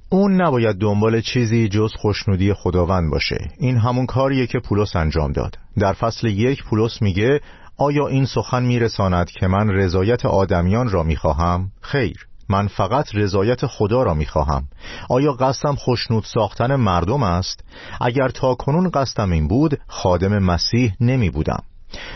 اون 0.09 0.43
نباید 0.43 0.77
دنبال 0.77 1.21
چیزی 1.21 1.69
جز 1.69 1.93
خوشنودی 1.95 2.53
خداوند 2.53 3.11
باشه 3.11 3.37
این 3.59 3.77
همون 3.77 4.07
کاریه 4.07 4.47
که 4.47 4.59
پولس 4.59 4.97
انجام 4.97 5.33
داد 5.33 5.59
در 5.79 5.93
فصل 5.93 6.27
یک 6.27 6.65
پولس 6.65 7.03
میگه 7.03 7.41
آیا 7.79 8.07
این 8.07 8.27
سخن 8.27 8.63
میرساند 8.63 9.31
که 9.31 9.47
من 9.47 9.71
رضایت 9.71 10.27
آدمیان 10.27 10.89
را 10.89 11.03
می‌خواهم؟ 11.03 11.71
خیر 11.81 12.27
من 12.49 12.67
فقط 12.67 13.15
رضایت 13.15 13.67
خدا 13.67 14.03
را 14.03 14.15
می‌خواهم. 14.15 14.65
آیا 15.11 15.33
قصدم 15.33 15.75
خوشنود 15.75 16.25
ساختن 16.25 16.77
مردم 16.77 17.23
است؟ 17.23 17.65
اگر 18.01 18.29
تا 18.29 18.55
کنون 18.55 18.91
قصدم 18.91 19.33
این 19.33 19.49
بود 19.49 19.81
خادم 19.87 20.39
مسیح 20.39 20.93
نمی 21.01 21.31
بودم 21.31 21.63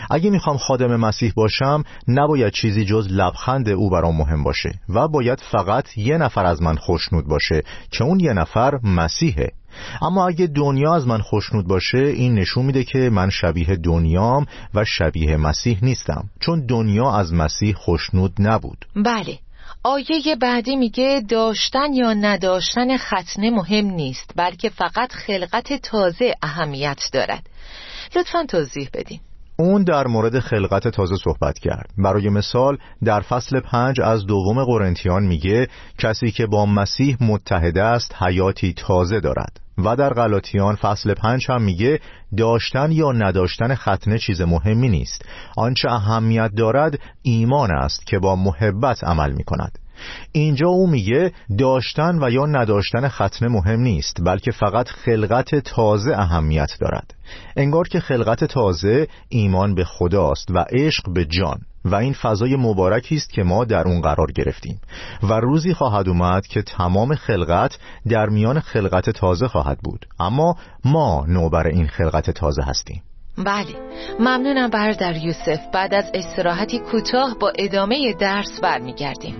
اگه 0.09 0.29
می‌خوام 0.29 0.57
خادم 0.57 0.95
مسیح 0.95 1.33
باشم 1.35 1.83
نباید 2.07 2.53
چیزی 2.53 2.85
جز 2.85 3.07
لبخند 3.09 3.69
او 3.69 3.89
برام 3.89 4.17
مهم 4.17 4.43
باشه 4.43 4.71
و 4.89 5.07
باید 5.07 5.41
فقط 5.51 5.97
یه 5.97 6.17
نفر 6.17 6.45
از 6.45 6.61
من 6.61 6.75
خوشنود 6.75 7.27
باشه 7.27 7.63
که 7.91 8.03
اون 8.03 8.19
یه 8.19 8.33
نفر 8.33 8.79
مسیحه. 8.83 9.51
اما 10.01 10.27
اگه 10.27 10.47
دنیا 10.47 10.95
از 10.95 11.07
من 11.07 11.21
خوشنود 11.21 11.67
باشه 11.67 11.97
این 11.97 12.35
نشون 12.35 12.65
میده 12.65 12.83
که 12.83 13.09
من 13.09 13.29
شبیه 13.29 13.75
دنیام 13.75 14.45
و 14.73 14.85
شبیه 14.85 15.37
مسیح 15.37 15.79
نیستم 15.81 16.29
چون 16.39 16.65
دنیا 16.65 17.11
از 17.11 17.33
مسیح 17.33 17.75
خوشنود 17.75 18.33
نبود. 18.39 18.85
بله. 18.95 19.39
آیه 19.83 20.35
بعدی 20.41 20.75
میگه 20.75 21.23
داشتن 21.29 21.93
یا 21.93 22.13
نداشتن 22.13 22.97
ختنه 22.97 23.49
مهم 23.49 23.85
نیست 23.85 24.31
بلکه 24.35 24.69
فقط 24.69 25.11
خلقت 25.11 25.73
تازه 25.73 26.33
اهمیت 26.41 27.09
دارد. 27.13 27.49
لطفا 28.15 28.45
توضیح 28.45 28.89
بدین. 28.93 29.19
اون 29.59 29.83
در 29.83 30.07
مورد 30.07 30.39
خلقت 30.39 30.87
تازه 30.87 31.15
صحبت 31.23 31.59
کرد. 31.59 31.89
برای 31.97 32.29
مثال 32.29 32.77
در 33.03 33.21
فصل 33.21 33.59
پنج 33.59 34.01
از 34.01 34.25
دوم 34.25 34.63
قرنتیان 34.63 35.23
میگه 35.23 35.67
کسی 35.97 36.31
که 36.31 36.45
با 36.45 36.65
مسیح 36.65 37.17
متحد 37.21 37.77
است 37.77 38.15
حیاتی 38.23 38.73
تازه 38.73 39.19
دارد. 39.19 39.59
و 39.85 39.95
در 39.95 40.13
غلاطیان 40.13 40.75
فصل 40.75 41.13
پنج 41.13 41.45
هم 41.49 41.61
میگه 41.61 41.99
داشتن 42.37 42.91
یا 42.91 43.11
نداشتن 43.11 43.75
ختنه 43.75 44.17
چیز 44.17 44.41
مهمی 44.41 44.89
نیست. 44.89 45.25
آنچه 45.57 45.91
اهمیت 45.91 46.51
دارد 46.57 46.99
ایمان 47.21 47.71
است 47.71 48.07
که 48.07 48.19
با 48.19 48.35
محبت 48.35 49.03
عمل 49.03 49.31
می‌کند. 49.31 49.79
اینجا 50.31 50.67
او 50.67 50.87
میگه 50.87 51.31
داشتن 51.57 52.23
و 52.23 52.29
یا 52.31 52.45
نداشتن 52.45 53.07
ختنه 53.07 53.49
مهم 53.49 53.79
نیست 53.79 54.17
بلکه 54.25 54.51
فقط 54.51 54.87
خلقت 54.87 55.55
تازه 55.55 56.11
اهمیت 56.11 56.71
دارد. 56.79 57.13
انگار 57.55 57.87
که 57.87 57.99
خلقت 57.99 58.43
تازه 58.43 59.07
ایمان 59.29 59.75
به 59.75 59.83
خداست 59.83 60.51
و 60.51 60.65
عشق 60.69 61.13
به 61.13 61.25
جان 61.25 61.59
و 61.85 61.95
این 61.95 62.13
فضای 62.13 62.55
مبارکی 62.55 63.15
است 63.15 63.29
که 63.29 63.43
ما 63.43 63.65
در 63.65 63.87
اون 63.87 64.01
قرار 64.01 64.31
گرفتیم. 64.31 64.81
و 65.23 65.33
روزی 65.33 65.73
خواهد 65.73 66.09
اومد 66.09 66.47
که 66.47 66.61
تمام 66.61 67.15
خلقت 67.15 67.77
در 68.09 68.29
میان 68.29 68.59
خلقت 68.59 69.09
تازه 69.09 69.47
خواهد 69.47 69.77
بود. 69.83 70.05
اما 70.19 70.55
ما 70.85 71.25
نوبر 71.27 71.67
این 71.67 71.87
خلقت 71.87 72.29
تازه 72.29 72.61
هستیم. 72.61 73.03
بله 73.37 73.75
ممنونم 74.19 74.69
برادر 74.69 75.17
یوسف. 75.17 75.59
بعد 75.73 75.93
از 75.93 76.11
استراحتی 76.13 76.79
کوتاه 76.79 77.37
با 77.39 77.53
ادامه 77.59 78.13
درس 78.19 78.59
برمیگردیم. 78.59 79.35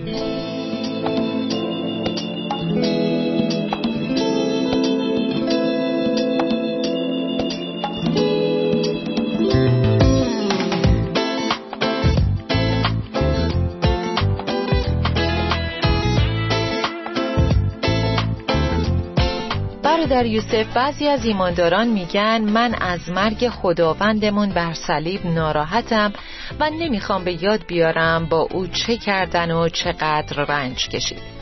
برادر 20.10 20.26
یوسف 20.26 20.74
بعضی 20.76 21.08
از 21.08 21.26
ایمانداران 21.26 21.88
میگن 21.88 22.42
من 22.42 22.74
از 22.74 23.10
مرگ 23.10 23.50
خداوندمون 23.50 24.50
بر 24.50 24.74
صلیب 24.74 25.26
ناراحتم 25.26 26.14
و 26.60 26.70
نمی‌خوام 26.70 27.24
به 27.24 27.44
یاد 27.44 27.66
بیارم 27.68 28.26
با 28.26 28.48
او 28.52 28.68
چه 28.68 28.98
کردن 28.98 29.52
و 29.52 29.70
چقدر 29.70 30.46
رنج 30.46 30.90
کشید. 30.90 31.39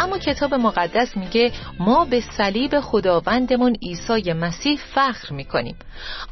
اما 0.00 0.18
کتاب 0.18 0.54
مقدس 0.54 1.16
میگه 1.16 1.52
ما 1.80 2.04
به 2.04 2.20
صلیب 2.36 2.80
خداوندمون 2.80 3.76
عیسی 3.82 4.32
مسیح 4.32 4.78
فخر 4.94 5.34
می‌کنیم 5.34 5.76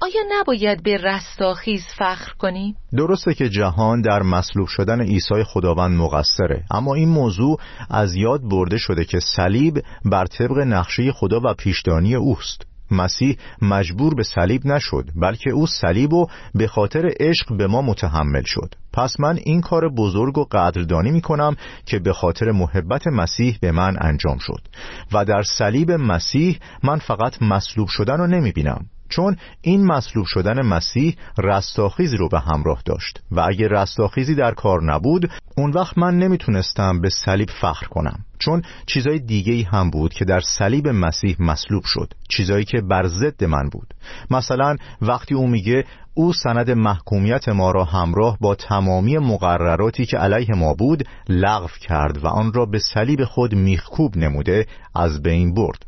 آیا 0.00 0.22
نباید 0.38 0.82
به 0.82 0.96
رستاخیز 0.96 1.84
فخر 1.98 2.32
کنیم؟ 2.38 2.76
درسته 2.96 3.34
که 3.34 3.48
جهان 3.48 4.00
در 4.00 4.22
مصلوب 4.22 4.68
شدن 4.68 5.00
عیسی 5.00 5.44
خداوند 5.44 5.98
مقصره 5.98 6.64
اما 6.70 6.94
این 6.94 7.08
موضوع 7.08 7.58
از 7.90 8.14
یاد 8.14 8.40
برده 8.42 8.76
شده 8.76 9.04
که 9.04 9.20
صلیب 9.20 9.82
بر 10.04 10.26
طبق 10.26 10.58
نقشه 10.58 11.12
خدا 11.12 11.40
و 11.44 11.54
پیشدانی 11.54 12.14
اوست 12.14 12.67
مسیح 12.90 13.36
مجبور 13.62 14.14
به 14.14 14.22
صلیب 14.22 14.66
نشد 14.66 15.10
بلکه 15.16 15.50
او 15.50 15.66
صلیب 15.66 16.12
و 16.12 16.26
به 16.54 16.68
خاطر 16.68 17.10
عشق 17.20 17.56
به 17.56 17.66
ما 17.66 17.82
متحمل 17.82 18.42
شد. 18.44 18.74
پس 18.92 19.20
من 19.20 19.38
این 19.44 19.60
کار 19.60 19.88
بزرگ 19.88 20.38
و 20.38 20.44
قدردانی 20.44 21.10
می 21.10 21.20
کنم 21.20 21.56
که 21.86 21.98
به 21.98 22.12
خاطر 22.12 22.52
محبت 22.52 23.06
مسیح 23.06 23.58
به 23.60 23.72
من 23.72 23.96
انجام 24.00 24.38
شد. 24.38 24.68
و 25.12 25.24
در 25.24 25.42
صلیب 25.42 25.90
مسیح 25.92 26.58
من 26.82 26.98
فقط 26.98 27.42
مصلوب 27.42 27.88
شدن 27.88 28.16
رو 28.16 28.26
نمی 28.26 28.52
بینم 28.52 28.86
چون 29.08 29.36
این 29.60 29.86
مصلوب 29.86 30.26
شدن 30.26 30.62
مسیح 30.62 31.16
رستاخیزی 31.38 32.16
رو 32.16 32.28
به 32.28 32.40
همراه 32.40 32.82
داشت 32.84 33.20
و 33.30 33.40
اگه 33.40 33.68
رستاخیزی 33.68 34.34
در 34.34 34.54
کار 34.54 34.92
نبود 34.92 35.30
اون 35.56 35.70
وقت 35.70 35.98
من 35.98 36.18
نمی‌تونستم 36.18 37.00
به 37.00 37.08
صلیب 37.08 37.48
فخر 37.60 37.86
کنم. 37.86 38.24
چون 38.38 38.62
چیزای 38.86 39.18
دیگه 39.18 39.52
ای 39.52 39.62
هم 39.62 39.90
بود 39.90 40.14
که 40.14 40.24
در 40.24 40.40
صلیب 40.40 40.88
مسیح 40.88 41.36
مصلوب 41.38 41.82
شد 41.84 42.12
چیزایی 42.28 42.64
که 42.64 42.80
بر 42.80 43.06
ضد 43.06 43.44
من 43.44 43.68
بود. 43.72 43.94
مثلا 44.30 44.76
وقتی 45.02 45.34
او 45.34 45.46
میگه 45.48 45.84
او 46.14 46.32
سند 46.32 46.70
محکومیت 46.70 47.48
ما 47.48 47.70
را 47.70 47.84
همراه 47.84 48.38
با 48.40 48.54
تمامی 48.54 49.18
مقرراتی 49.18 50.06
که 50.06 50.16
علیه 50.16 50.54
ما 50.54 50.74
بود 50.74 51.04
لغو 51.28 51.68
کرد 51.80 52.24
و 52.24 52.26
آن 52.26 52.52
را 52.52 52.66
به 52.66 52.78
صلیب 52.78 53.24
خود 53.24 53.54
میخکوب 53.54 54.16
نموده 54.16 54.66
از 54.94 55.22
بین 55.22 55.54
برد. 55.54 55.87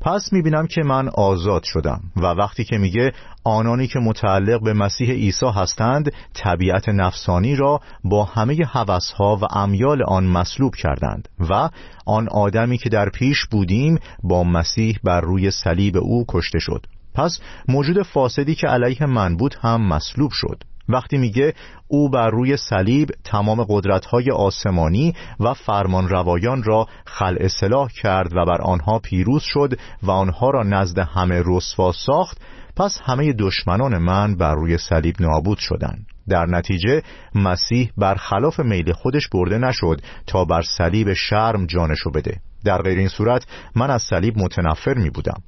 پس 0.00 0.32
می‌بینم 0.32 0.66
که 0.66 0.82
من 0.82 1.08
آزاد 1.08 1.62
شدم 1.64 2.00
و 2.16 2.22
وقتی 2.22 2.64
که 2.64 2.78
میگه 2.78 3.12
آنانی 3.44 3.86
که 3.86 3.98
متعلق 3.98 4.64
به 4.64 4.72
مسیح 4.72 5.10
عیسی 5.10 5.46
هستند 5.54 6.12
طبیعت 6.34 6.88
نفسانی 6.88 7.56
را 7.56 7.80
با 8.04 8.24
همه 8.24 8.64
حوثها 8.64 9.36
و 9.36 9.44
امیال 9.50 10.02
آن 10.02 10.26
مصلوب 10.26 10.74
کردند 10.74 11.28
و 11.50 11.68
آن 12.06 12.28
آدمی 12.28 12.78
که 12.78 12.88
در 12.88 13.08
پیش 13.08 13.46
بودیم 13.50 13.98
با 14.22 14.44
مسیح 14.44 14.98
بر 15.04 15.20
روی 15.20 15.50
صلیب 15.50 15.96
او 15.96 16.24
کشته 16.28 16.58
شد. 16.58 16.86
پس 17.14 17.40
موجود 17.68 18.02
فاسدی 18.02 18.54
که 18.54 18.66
علیه 18.66 19.06
من 19.06 19.36
بود 19.36 19.54
هم 19.62 19.88
مصلوب 19.88 20.30
شد. 20.30 20.62
وقتی 20.88 21.18
میگه 21.18 21.54
او 21.88 22.10
بر 22.10 22.30
روی 22.30 22.56
صلیب 22.56 23.08
تمام 23.24 23.64
قدرت‌های 23.68 24.30
آسمانی 24.30 25.14
و 25.40 25.54
فرمان 25.54 26.08
روایان 26.08 26.62
را 26.62 26.86
خلع 27.06 27.38
اصلاح 27.40 27.88
کرد 28.02 28.36
و 28.36 28.44
بر 28.44 28.62
آنها 28.62 28.98
پیروز 28.98 29.42
شد 29.42 29.78
و 30.02 30.10
آنها 30.10 30.50
را 30.50 30.62
نزد 30.62 30.98
همه 30.98 31.42
رسوا 31.46 31.92
ساخت 31.92 32.40
پس 32.76 33.00
همه 33.04 33.32
دشمنان 33.32 33.98
من 33.98 34.36
بر 34.36 34.54
روی 34.54 34.78
صلیب 34.78 35.14
نابود 35.20 35.58
شدند. 35.58 36.06
در 36.28 36.46
نتیجه 36.46 37.02
مسیح 37.34 37.92
بر 37.96 38.14
خلاف 38.14 38.60
میل 38.60 38.92
خودش 38.92 39.28
برده 39.28 39.58
نشد 39.58 40.00
تا 40.26 40.44
بر 40.44 40.62
صلیب 40.62 41.12
شرم 41.12 41.66
جانشو 41.66 42.10
بده. 42.10 42.40
در 42.64 42.82
غیر 42.82 42.98
این 42.98 43.08
صورت 43.08 43.46
من 43.74 43.90
از 43.90 44.02
صلیب 44.02 44.38
متنفر 44.38 44.94
می 44.94 45.10
بودم 45.10 45.42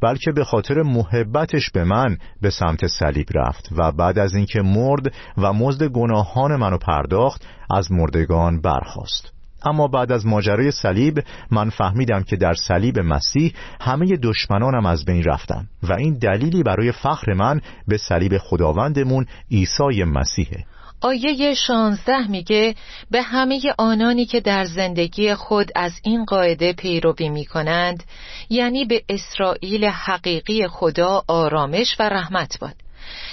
بلکه 0.00 0.32
به 0.32 0.44
خاطر 0.44 0.82
محبتش 0.82 1.70
به 1.70 1.84
من 1.84 2.18
به 2.42 2.50
سمت 2.50 2.86
صلیب 2.86 3.26
رفت 3.34 3.68
و 3.76 3.92
بعد 3.92 4.18
از 4.18 4.34
اینکه 4.34 4.62
مرد 4.62 5.14
و 5.38 5.52
مزد 5.52 5.84
گناهان 5.84 6.56
منو 6.56 6.78
پرداخت 6.78 7.46
از 7.70 7.92
مردگان 7.92 8.60
برخاست. 8.60 9.32
اما 9.64 9.88
بعد 9.88 10.12
از 10.12 10.26
ماجرای 10.26 10.70
صلیب 10.70 11.24
من 11.50 11.70
فهمیدم 11.70 12.22
که 12.22 12.36
در 12.36 12.54
صلیب 12.54 12.98
مسیح 12.98 13.52
همه 13.80 14.16
دشمنانم 14.16 14.86
از 14.86 15.04
بین 15.04 15.22
رفتن 15.24 15.68
و 15.82 15.92
این 15.92 16.14
دلیلی 16.14 16.62
برای 16.62 16.92
فخر 16.92 17.32
من 17.32 17.60
به 17.88 17.98
صلیب 17.98 18.38
خداوندمون 18.38 19.26
عیسی 19.50 20.04
مسیحه. 20.04 20.64
آیه 21.00 21.54
شانزده 21.54 22.30
میگه 22.30 22.74
به 23.10 23.22
همه 23.22 23.60
آنانی 23.78 24.26
که 24.26 24.40
در 24.40 24.64
زندگی 24.64 25.34
خود 25.34 25.70
از 25.76 25.92
این 26.02 26.24
قاعده 26.24 26.72
پیروی 26.72 27.28
می‌کنند 27.28 28.02
یعنی 28.50 28.84
به 28.84 29.02
اسرائیل 29.08 29.84
حقیقی 29.84 30.68
خدا 30.68 31.22
آرامش 31.28 31.96
و 31.98 32.08
رحمت 32.08 32.58
باد. 32.60 32.74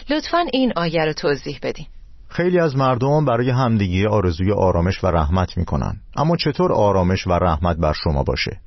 لطفا 0.10 0.46
این 0.54 0.74
آیه 0.76 1.06
رو 1.06 1.14
توضیح 1.14 1.60
بدین. 1.64 1.86
خیلی 2.30 2.60
از 2.60 2.76
مردم 2.76 3.26
برای 3.26 3.50
همدیگه 3.50 4.08
آرزوی 4.08 4.52
آرامش 4.52 5.04
و 5.04 5.08
رحمت 5.08 5.58
می‌کنن. 5.58 6.02
اما 6.16 6.36
چطور 6.36 6.74
آرامش 6.74 7.28
و 7.28 7.32
رحمت 7.32 7.78
بر 7.78 7.94
شما 8.04 8.24
باشه؟ 8.24 8.60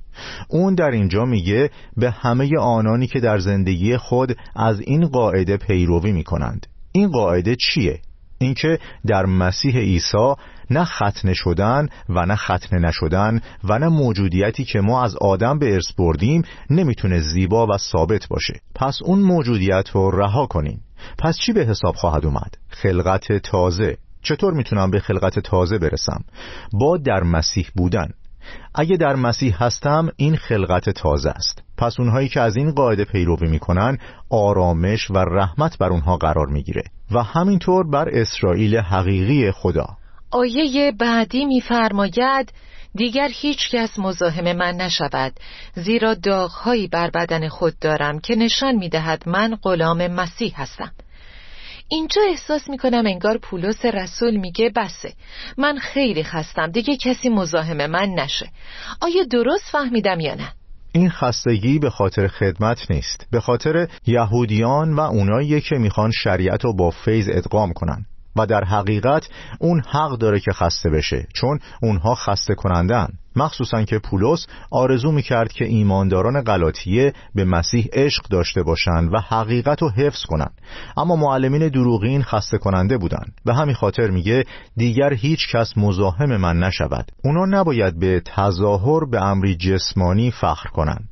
اون 0.48 0.74
در 0.74 0.90
اینجا 0.90 1.24
میگه 1.24 1.70
به 1.96 2.10
همه 2.10 2.58
آنانی 2.58 3.06
که 3.06 3.20
در 3.20 3.38
زندگی 3.38 3.96
خود 3.96 4.36
از 4.56 4.80
این 4.80 5.06
قاعده 5.06 5.56
پیروی 5.56 6.12
می‌کنند. 6.12 6.66
این 6.92 7.10
قاعده 7.10 7.56
چیه؟ 7.56 8.00
اینکه 8.38 8.78
در 9.06 9.26
مسیح 9.26 9.78
عیسی 9.78 10.34
نه 10.70 10.84
ختنه 10.84 11.34
شدن 11.34 11.88
و 12.08 12.26
نه 12.26 12.36
ختنه 12.36 12.80
نشدن 12.80 13.40
و 13.64 13.78
نه 13.78 13.88
موجودیتی 13.88 14.64
که 14.64 14.80
ما 14.80 15.04
از 15.04 15.16
آدم 15.16 15.58
به 15.58 15.74
ارث 15.74 15.92
بردیم 15.98 16.42
نمی‌تونه 16.70 17.20
زیبا 17.20 17.66
و 17.66 17.78
ثابت 17.78 18.28
باشه. 18.28 18.60
پس 18.74 18.98
اون 19.04 19.18
موجودیت 19.18 19.90
رو 19.90 20.10
رها 20.10 20.46
کنیم. 20.46 20.80
پس 21.18 21.38
چی 21.38 21.52
به 21.52 21.64
حساب 21.64 21.94
خواهد 21.94 22.26
اومد؟ 22.26 22.54
خلقت 22.68 23.32
تازه. 23.32 23.96
چطور 24.22 24.54
می‌تونم 24.54 24.90
به 24.90 25.00
خلقت 25.00 25.38
تازه 25.38 25.78
برسم؟ 25.78 26.24
با 26.72 26.96
در 26.96 27.22
مسیح 27.22 27.68
بودن. 27.74 28.08
اگه 28.74 28.96
در 28.96 29.14
مسیح 29.14 29.64
هستم 29.64 30.08
این 30.16 30.36
خلقت 30.36 30.90
تازه 30.90 31.30
است. 31.30 31.65
پس 31.78 32.00
اونهایی 32.00 32.28
که 32.28 32.40
از 32.40 32.56
این 32.56 32.72
قاعده 32.72 33.04
پیروی 33.04 33.48
می‌کنن 33.48 33.98
آرامش 34.30 35.10
و 35.10 35.18
رحمت 35.18 35.78
بر 35.78 35.88
اونها 35.88 36.16
قرار 36.16 36.46
می‌گیره 36.46 36.82
و 37.12 37.22
همینطور 37.22 37.90
بر 37.90 38.08
اسرائیل 38.08 38.76
حقیقی 38.76 39.50
خدا. 39.52 39.86
آیه 40.30 40.92
بعدی 40.92 41.44
میفرماید 41.44 42.52
دیگر 42.94 43.28
هیچ 43.32 43.70
کس 43.70 43.98
مزاحم 43.98 44.56
من 44.56 44.74
نشود 44.74 45.32
زیرا 45.74 46.14
داغهایی 46.14 46.88
بر 46.88 47.10
بدن 47.10 47.48
خود 47.48 47.78
دارم 47.78 48.18
که 48.18 48.36
نشان 48.36 48.74
می‌دهد 48.74 49.22
من 49.28 49.58
غلام 49.62 50.06
مسیح 50.06 50.52
هستم. 50.56 50.90
اینجا 51.88 52.22
احساس 52.28 52.68
می‌کنم 52.68 53.06
انگار 53.06 53.38
پولس 53.38 53.84
رسول 53.84 54.36
میگه 54.36 54.70
بسه 54.76 55.12
من 55.58 55.78
خیلی 55.78 56.24
خستم 56.24 56.66
دیگه 56.66 56.96
کسی 56.96 57.28
مزاحم 57.28 57.86
من 57.86 58.08
نشه. 58.08 58.48
آیا 59.00 59.24
درست 59.30 59.64
فهمیدم 59.72 60.20
یا 60.20 60.34
نه؟ 60.34 60.52
این 60.96 61.10
خستگی 61.10 61.78
به 61.78 61.90
خاطر 61.90 62.26
خدمت 62.26 62.90
نیست. 62.90 63.26
به 63.30 63.40
خاطر 63.40 63.88
یهودیان 64.06 64.92
و 64.92 65.00
اونایی 65.00 65.60
که 65.60 65.76
می‌خوان 65.76 66.10
شریعت 66.10 66.64
رو 66.64 66.76
با 66.76 66.90
فیض 66.90 67.28
ادغام 67.32 67.72
کنن. 67.72 68.06
و 68.36 68.46
در 68.46 68.64
حقیقت 68.64 69.28
اون 69.58 69.82
حق 69.88 70.18
داره 70.18 70.40
که 70.40 70.52
خسته 70.52 70.90
بشه 70.90 71.26
چون 71.34 71.58
اونها 71.82 72.14
خسته 72.14 72.54
کنندن 72.54 73.08
مخصوصا 73.36 73.82
که 73.82 73.98
پولس 73.98 74.46
آرزو 74.70 75.12
می‌کرد 75.12 75.52
که 75.52 75.64
ایمانداران 75.64 76.42
غلاطیه 76.42 77.12
به 77.34 77.44
مسیح 77.44 77.88
عشق 77.92 78.28
داشته 78.30 78.62
باشند 78.62 79.14
و 79.14 79.18
حقیقت 79.20 79.82
رو 79.82 79.90
حفظ 79.90 80.24
کنند. 80.24 80.60
اما 80.96 81.16
معلمین 81.16 81.68
دروغین 81.68 82.22
خسته 82.22 82.58
کننده 82.58 82.98
بودند 82.98 83.32
به 83.44 83.54
همین 83.54 83.74
خاطر 83.74 84.10
میگه 84.10 84.44
دیگر 84.76 85.12
هیچ 85.14 85.48
کس 85.52 85.72
مزاحم 85.78 86.36
من 86.36 86.58
نشود. 86.58 87.12
اونا 87.24 87.44
نباید 87.60 87.98
به 87.98 88.22
تظاهر 88.24 89.04
به 89.04 89.22
امری 89.22 89.56
جسمانی 89.56 90.30
فخر 90.30 90.68
کنند. 90.68 91.08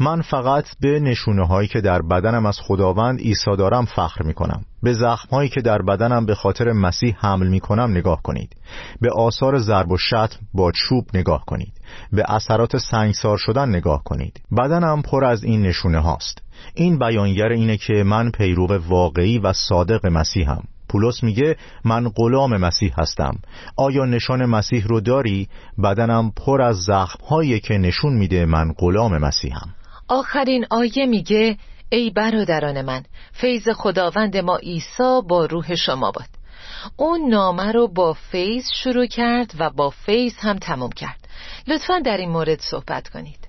من 0.00 0.22
فقط 0.22 0.64
به 0.80 1.00
نشونه 1.00 1.46
هایی 1.46 1.68
که 1.68 1.80
در 1.80 2.02
بدنم 2.02 2.46
از 2.46 2.58
خداوند 2.60 3.20
عیسی 3.20 3.56
دارم 3.56 3.84
فخر 3.84 4.22
می 4.22 4.34
کنم 4.34 4.64
به 4.82 4.92
زخم 4.92 5.28
هایی 5.30 5.48
که 5.48 5.60
در 5.60 5.82
بدنم 5.82 6.26
به 6.26 6.34
خاطر 6.34 6.72
مسیح 6.72 7.16
حمل 7.18 7.48
می 7.48 7.60
کنم 7.60 7.90
نگاه 7.90 8.22
کنید. 8.22 8.56
به 9.00 9.10
آثار 9.16 9.58
ضرب 9.58 9.90
و 9.90 9.96
شتم 9.96 10.38
با 10.54 10.72
چوب 10.72 11.04
نگاه 11.14 11.44
کنید. 11.46 11.72
به 12.12 12.24
اثرات 12.28 12.76
سنگسار 12.76 13.38
شدن 13.38 13.68
نگاه 13.68 14.02
کنید. 14.04 14.40
بدنم 14.58 15.02
پر 15.02 15.24
از 15.24 15.44
این 15.44 15.62
نشونه 15.62 15.98
هاست. 15.98 16.42
این 16.74 16.98
بیانگر 16.98 17.48
اینه 17.48 17.76
که 17.76 17.92
من 17.92 18.30
پیرو 18.30 18.78
واقعی 18.88 19.38
و 19.38 19.52
صادق 19.52 20.06
مسیحم. 20.06 20.62
پولس 20.90 21.22
میگه 21.22 21.56
من 21.84 22.08
غلام 22.16 22.56
مسیح 22.56 22.92
هستم. 22.98 23.34
آیا 23.76 24.04
نشان 24.04 24.44
مسیح 24.44 24.86
رو 24.86 25.00
داری؟ 25.00 25.48
بدنم 25.84 26.32
پر 26.36 26.62
از 26.62 26.76
زخم 26.76 27.24
هایی 27.30 27.60
که 27.60 27.74
نشون 27.74 28.12
میده 28.12 28.46
من 28.46 28.72
غلام 28.78 29.18
مسیحم. 29.18 29.74
آخرین 30.08 30.66
آیه 30.70 31.06
میگه 31.06 31.56
ای 31.92 32.10
برادران 32.10 32.82
من 32.82 33.02
فیض 33.32 33.68
خداوند 33.68 34.36
ما 34.36 34.56
عیسی 34.56 35.20
با 35.28 35.46
روح 35.46 35.74
شما 35.74 36.10
باد. 36.10 36.28
اون 36.96 37.28
نامه 37.30 37.72
رو 37.72 37.88
با 37.88 38.12
فیض 38.12 38.64
شروع 38.74 39.06
کرد 39.06 39.54
و 39.58 39.70
با 39.70 39.90
فیض 39.90 40.34
هم 40.38 40.58
تموم 40.58 40.90
کرد. 40.90 41.28
لطفا 41.68 41.98
در 41.98 42.16
این 42.16 42.30
مورد 42.30 42.60
صحبت 42.60 43.08
کنید. 43.08 43.48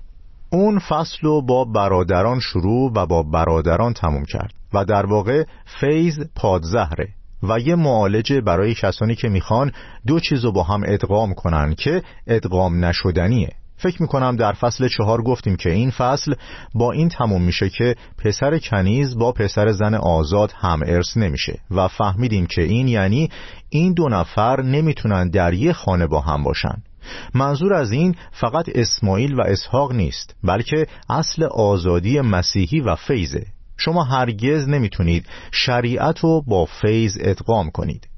اون 0.52 0.78
فصل 0.78 1.18
رو 1.22 1.42
با 1.46 1.64
برادران 1.64 2.40
شروع 2.40 2.92
و 2.94 3.06
با 3.06 3.22
برادران 3.22 3.92
تموم 3.92 4.24
کرد 4.24 4.54
و 4.74 4.84
در 4.84 5.06
واقع 5.06 5.44
فیض 5.80 6.20
پادزهره. 6.36 7.08
و 7.42 7.58
یه 7.58 7.74
معالجه 7.74 8.40
برای 8.40 8.74
کسانی 8.74 9.14
که 9.14 9.28
می‌خوان 9.28 9.72
دو 10.06 10.20
چیز 10.20 10.44
رو 10.44 10.52
با 10.52 10.62
هم 10.62 10.82
ادغام 10.86 11.34
کنن 11.34 11.74
که 11.74 12.02
ادغام 12.26 12.84
نشدنیه. 12.84 13.48
فکر 13.76 14.02
می‌کنم 14.02 14.36
در 14.36 14.52
فصل 14.52 14.88
چهار 14.88 15.22
گفتیم 15.22 15.56
که 15.56 15.70
این 15.70 15.90
فصل 15.90 16.34
با 16.74 16.92
این 16.92 17.08
تموم 17.08 17.42
میشه 17.42 17.68
که 17.68 17.94
پسر 18.18 18.58
کنیز 18.58 19.18
با 19.18 19.32
پسر 19.32 19.72
زن 19.72 19.94
آزاد 19.94 20.52
هم 20.56 20.80
ارث 20.86 21.16
نمیشه 21.16 21.58
و 21.70 21.88
فهمیدیم 21.88 22.46
که 22.46 22.62
این 22.62 22.88
یعنی 22.88 23.30
این 23.68 23.92
دو 23.92 24.08
نفر 24.08 24.62
نمی‌تونن 24.62 25.28
در 25.28 25.54
یه 25.54 25.72
خانه 25.72 26.06
با 26.06 26.20
هم 26.20 26.42
باشن. 26.42 26.82
منظور 27.34 27.74
از 27.74 27.92
این 27.92 28.14
فقط 28.32 28.68
اسماعیل 28.74 29.34
و 29.34 29.40
اسحاق 29.40 29.92
نیست 29.92 30.36
بلکه 30.44 30.86
اصل 31.10 31.44
آزادی 31.44 32.20
مسیحی 32.20 32.80
و 32.80 32.94
فیضه. 32.94 33.46
شما 33.76 34.04
هرگز 34.04 34.68
نمی‌تونید 34.68 35.26
شریعت 35.52 36.18
رو 36.18 36.42
با 36.46 36.64
فیض 36.64 37.18
ادغام 37.20 37.70
کنید. 37.70 38.08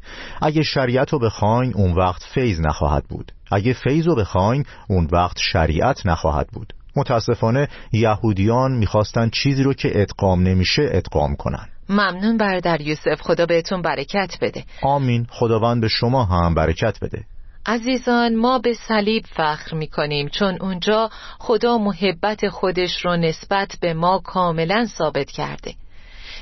اگه 0.43 0.63
شریعت 0.63 1.13
رو 1.13 1.19
بخواین 1.19 1.75
اون 1.75 1.93
وقت 1.93 2.23
فیض 2.35 2.61
نخواهد 2.61 3.05
بود. 3.09 3.33
اگه 3.53 3.73
فیض 3.73 4.07
رو 4.07 4.15
بخواین 4.15 4.65
اون 4.89 5.09
وقت 5.13 5.39
شریعت 5.39 6.07
نخواهد 6.07 6.47
بود. 6.53 6.73
متاسفانه 6.97 7.69
یهودیان 7.93 8.73
می‌خواستن 8.73 9.29
چیزی 9.29 9.63
رو 9.63 9.75
که 9.75 10.03
ادغام 10.03 10.43
نمیشه 10.43 10.83
ادغام 10.93 11.37
کنن. 11.37 11.69
ممنون 11.89 12.37
برادر 12.37 12.81
یوسف. 12.81 13.21
خدا 13.21 13.47
بهتون 13.47 13.83
برکت 13.83 14.37
بده. 14.41 14.65
آمین. 14.83 15.27
خداوند 15.31 15.81
به 15.81 15.89
شما 15.89 16.25
هم 16.25 16.55
برکت 16.55 16.99
بده. 17.03 17.25
عزیزان 17.67 18.35
ما 18.35 18.59
به 18.59 18.75
صلیب 18.75 19.27
فخر 19.27 19.77
می 19.77 19.87
کنیم 19.87 20.29
چون 20.29 20.59
اونجا 20.61 21.11
خدا 21.39 21.79
محبت 21.79 22.49
خودش 22.49 23.05
رو 23.05 23.17
نسبت 23.17 23.77
به 23.81 23.95
ما 23.95 24.19
کاملا 24.19 24.87
ثابت 24.87 25.31
کرده. 25.31 25.75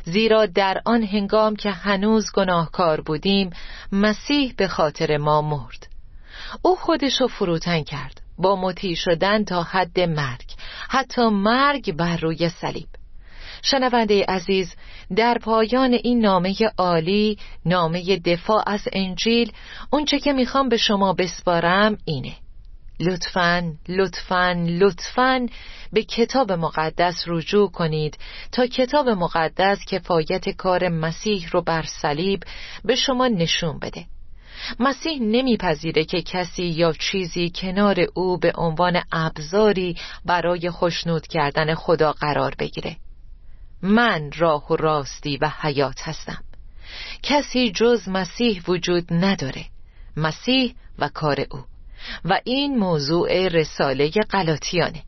زیرا 0.04 0.46
در 0.46 0.82
آن 0.84 1.02
هنگام 1.02 1.56
که 1.56 1.70
هنوز 1.70 2.32
گناهکار 2.34 3.00
بودیم 3.00 3.50
مسیح 3.92 4.54
به 4.56 4.68
خاطر 4.68 5.16
ما 5.16 5.42
مرد. 5.42 5.86
او 6.62 6.76
خودش 6.76 7.20
رو 7.20 7.28
فروتن 7.28 7.82
کرد 7.82 8.20
با 8.38 8.56
مطیع 8.56 8.94
شدن 8.94 9.44
تا 9.44 9.62
حد 9.62 10.00
مرگ 10.00 10.50
حتی 10.88 11.28
مرگ 11.28 11.96
بر 11.96 12.16
روی 12.16 12.48
صلیب. 12.48 12.88
شنونده 13.62 14.24
عزیز 14.24 14.74
در 15.16 15.38
پایان 15.38 15.92
این 15.92 16.20
نامه 16.20 16.54
عالی 16.78 17.38
نامه 17.64 18.16
دفاع 18.16 18.62
از 18.66 18.88
انجیل 18.92 19.52
اونچه 19.90 20.18
که 20.18 20.32
می‌خوام 20.32 20.68
به 20.68 20.76
شما 20.76 21.12
بسپارم 21.12 21.98
اینه. 22.04 22.32
لطفاً 23.00 23.72
لطفاً 23.88 24.66
لطفاً 24.68 25.46
به 25.92 26.02
کتاب 26.02 26.52
مقدس 26.52 27.24
رجوع 27.26 27.70
کنید 27.70 28.18
تا 28.52 28.66
کتاب 28.66 29.08
مقدس 29.08 29.84
کفایت 29.84 30.48
کار 30.48 30.88
مسیح 30.88 31.48
رو 31.50 31.62
بر 31.62 31.82
صلیب 31.82 32.42
به 32.84 32.94
شما 32.94 33.28
نشون 33.28 33.78
بده. 33.78 34.04
مسیح 34.80 35.22
نمیپذیره 35.22 36.04
که 36.04 36.22
کسی 36.22 36.64
یا 36.64 36.92
چیزی 36.92 37.52
کنار 37.54 37.96
او 38.14 38.38
به 38.38 38.52
عنوان 38.54 39.02
ابزاری 39.12 39.96
برای 40.26 40.70
خشنود 40.70 41.26
کردن 41.26 41.74
خدا 41.74 42.12
قرار 42.12 42.54
بگیره. 42.58 42.96
من 43.82 44.30
راه 44.38 44.66
و 44.70 44.76
راستی 44.76 45.36
و 45.36 45.50
حیات 45.60 46.00
هستم. 46.00 46.44
کسی 47.22 47.72
جز 47.72 48.08
مسیح 48.08 48.62
وجود 48.68 49.04
نداره. 49.10 49.64
مسیح 50.16 50.74
و 50.98 51.08
کار 51.08 51.46
او. 51.50 51.64
و 52.24 52.40
این 52.44 52.78
موضوع 52.78 53.48
رساله 53.48 54.10
قلاتیانه 54.30 55.02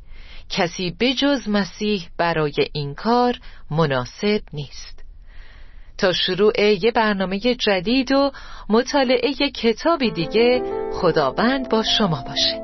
کسی 0.51 0.97
بجز 1.01 1.49
مسیح 1.49 2.09
برای 2.19 2.55
این 2.73 2.95
کار 2.95 3.39
مناسب 3.71 4.41
نیست. 4.53 5.05
تا 5.99 6.13
شروع 6.13 6.61
یه 6.61 6.93
برنامه 6.95 7.39
جدید 7.39 8.13
و 8.13 8.31
مطالعه 8.69 9.35
کتابی 9.35 10.11
دیگه 10.11 10.63
خداوند 10.93 11.69
با 11.69 11.83
شما 11.99 12.23
باشه. 12.23 12.64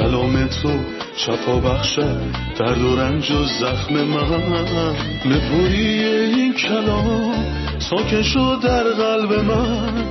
کلام 0.00 0.46
تو 0.46 0.70
شفا 1.16 1.56
بخشد 1.56 2.20
درد 2.58 2.82
و 2.82 2.96
رنج 2.96 3.30
و 3.30 3.44
زخم 3.44 3.94
من. 3.94 4.96
نپوری 5.26 6.04
این 6.04 6.52
کلام 6.52 7.34
ساکن 7.78 8.22
شد 8.22 8.58
در 8.62 8.82
قلب 8.82 9.32
من. 9.32 10.04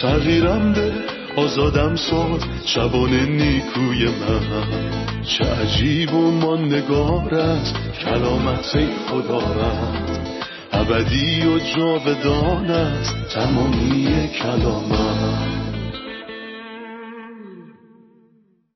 تغییرم 0.00 0.72
به 0.72 0.92
آزادم 1.36 1.96
ساد 1.96 2.44
شبان 2.64 3.10
نیکوی 3.10 4.04
من. 4.04 5.22
چه 5.22 5.44
عجیب 5.44 6.14
و 6.14 6.30
ماندگار 6.30 7.34
است 7.34 7.74
کلامت 8.04 8.78
خدا 9.08 9.38
رد 9.38 10.28
ابدی 10.72 11.42
و 11.46 11.58
جاودان 11.58 12.70
است 12.70 13.14
تمامی 13.34 14.28
کلامت 14.28 15.61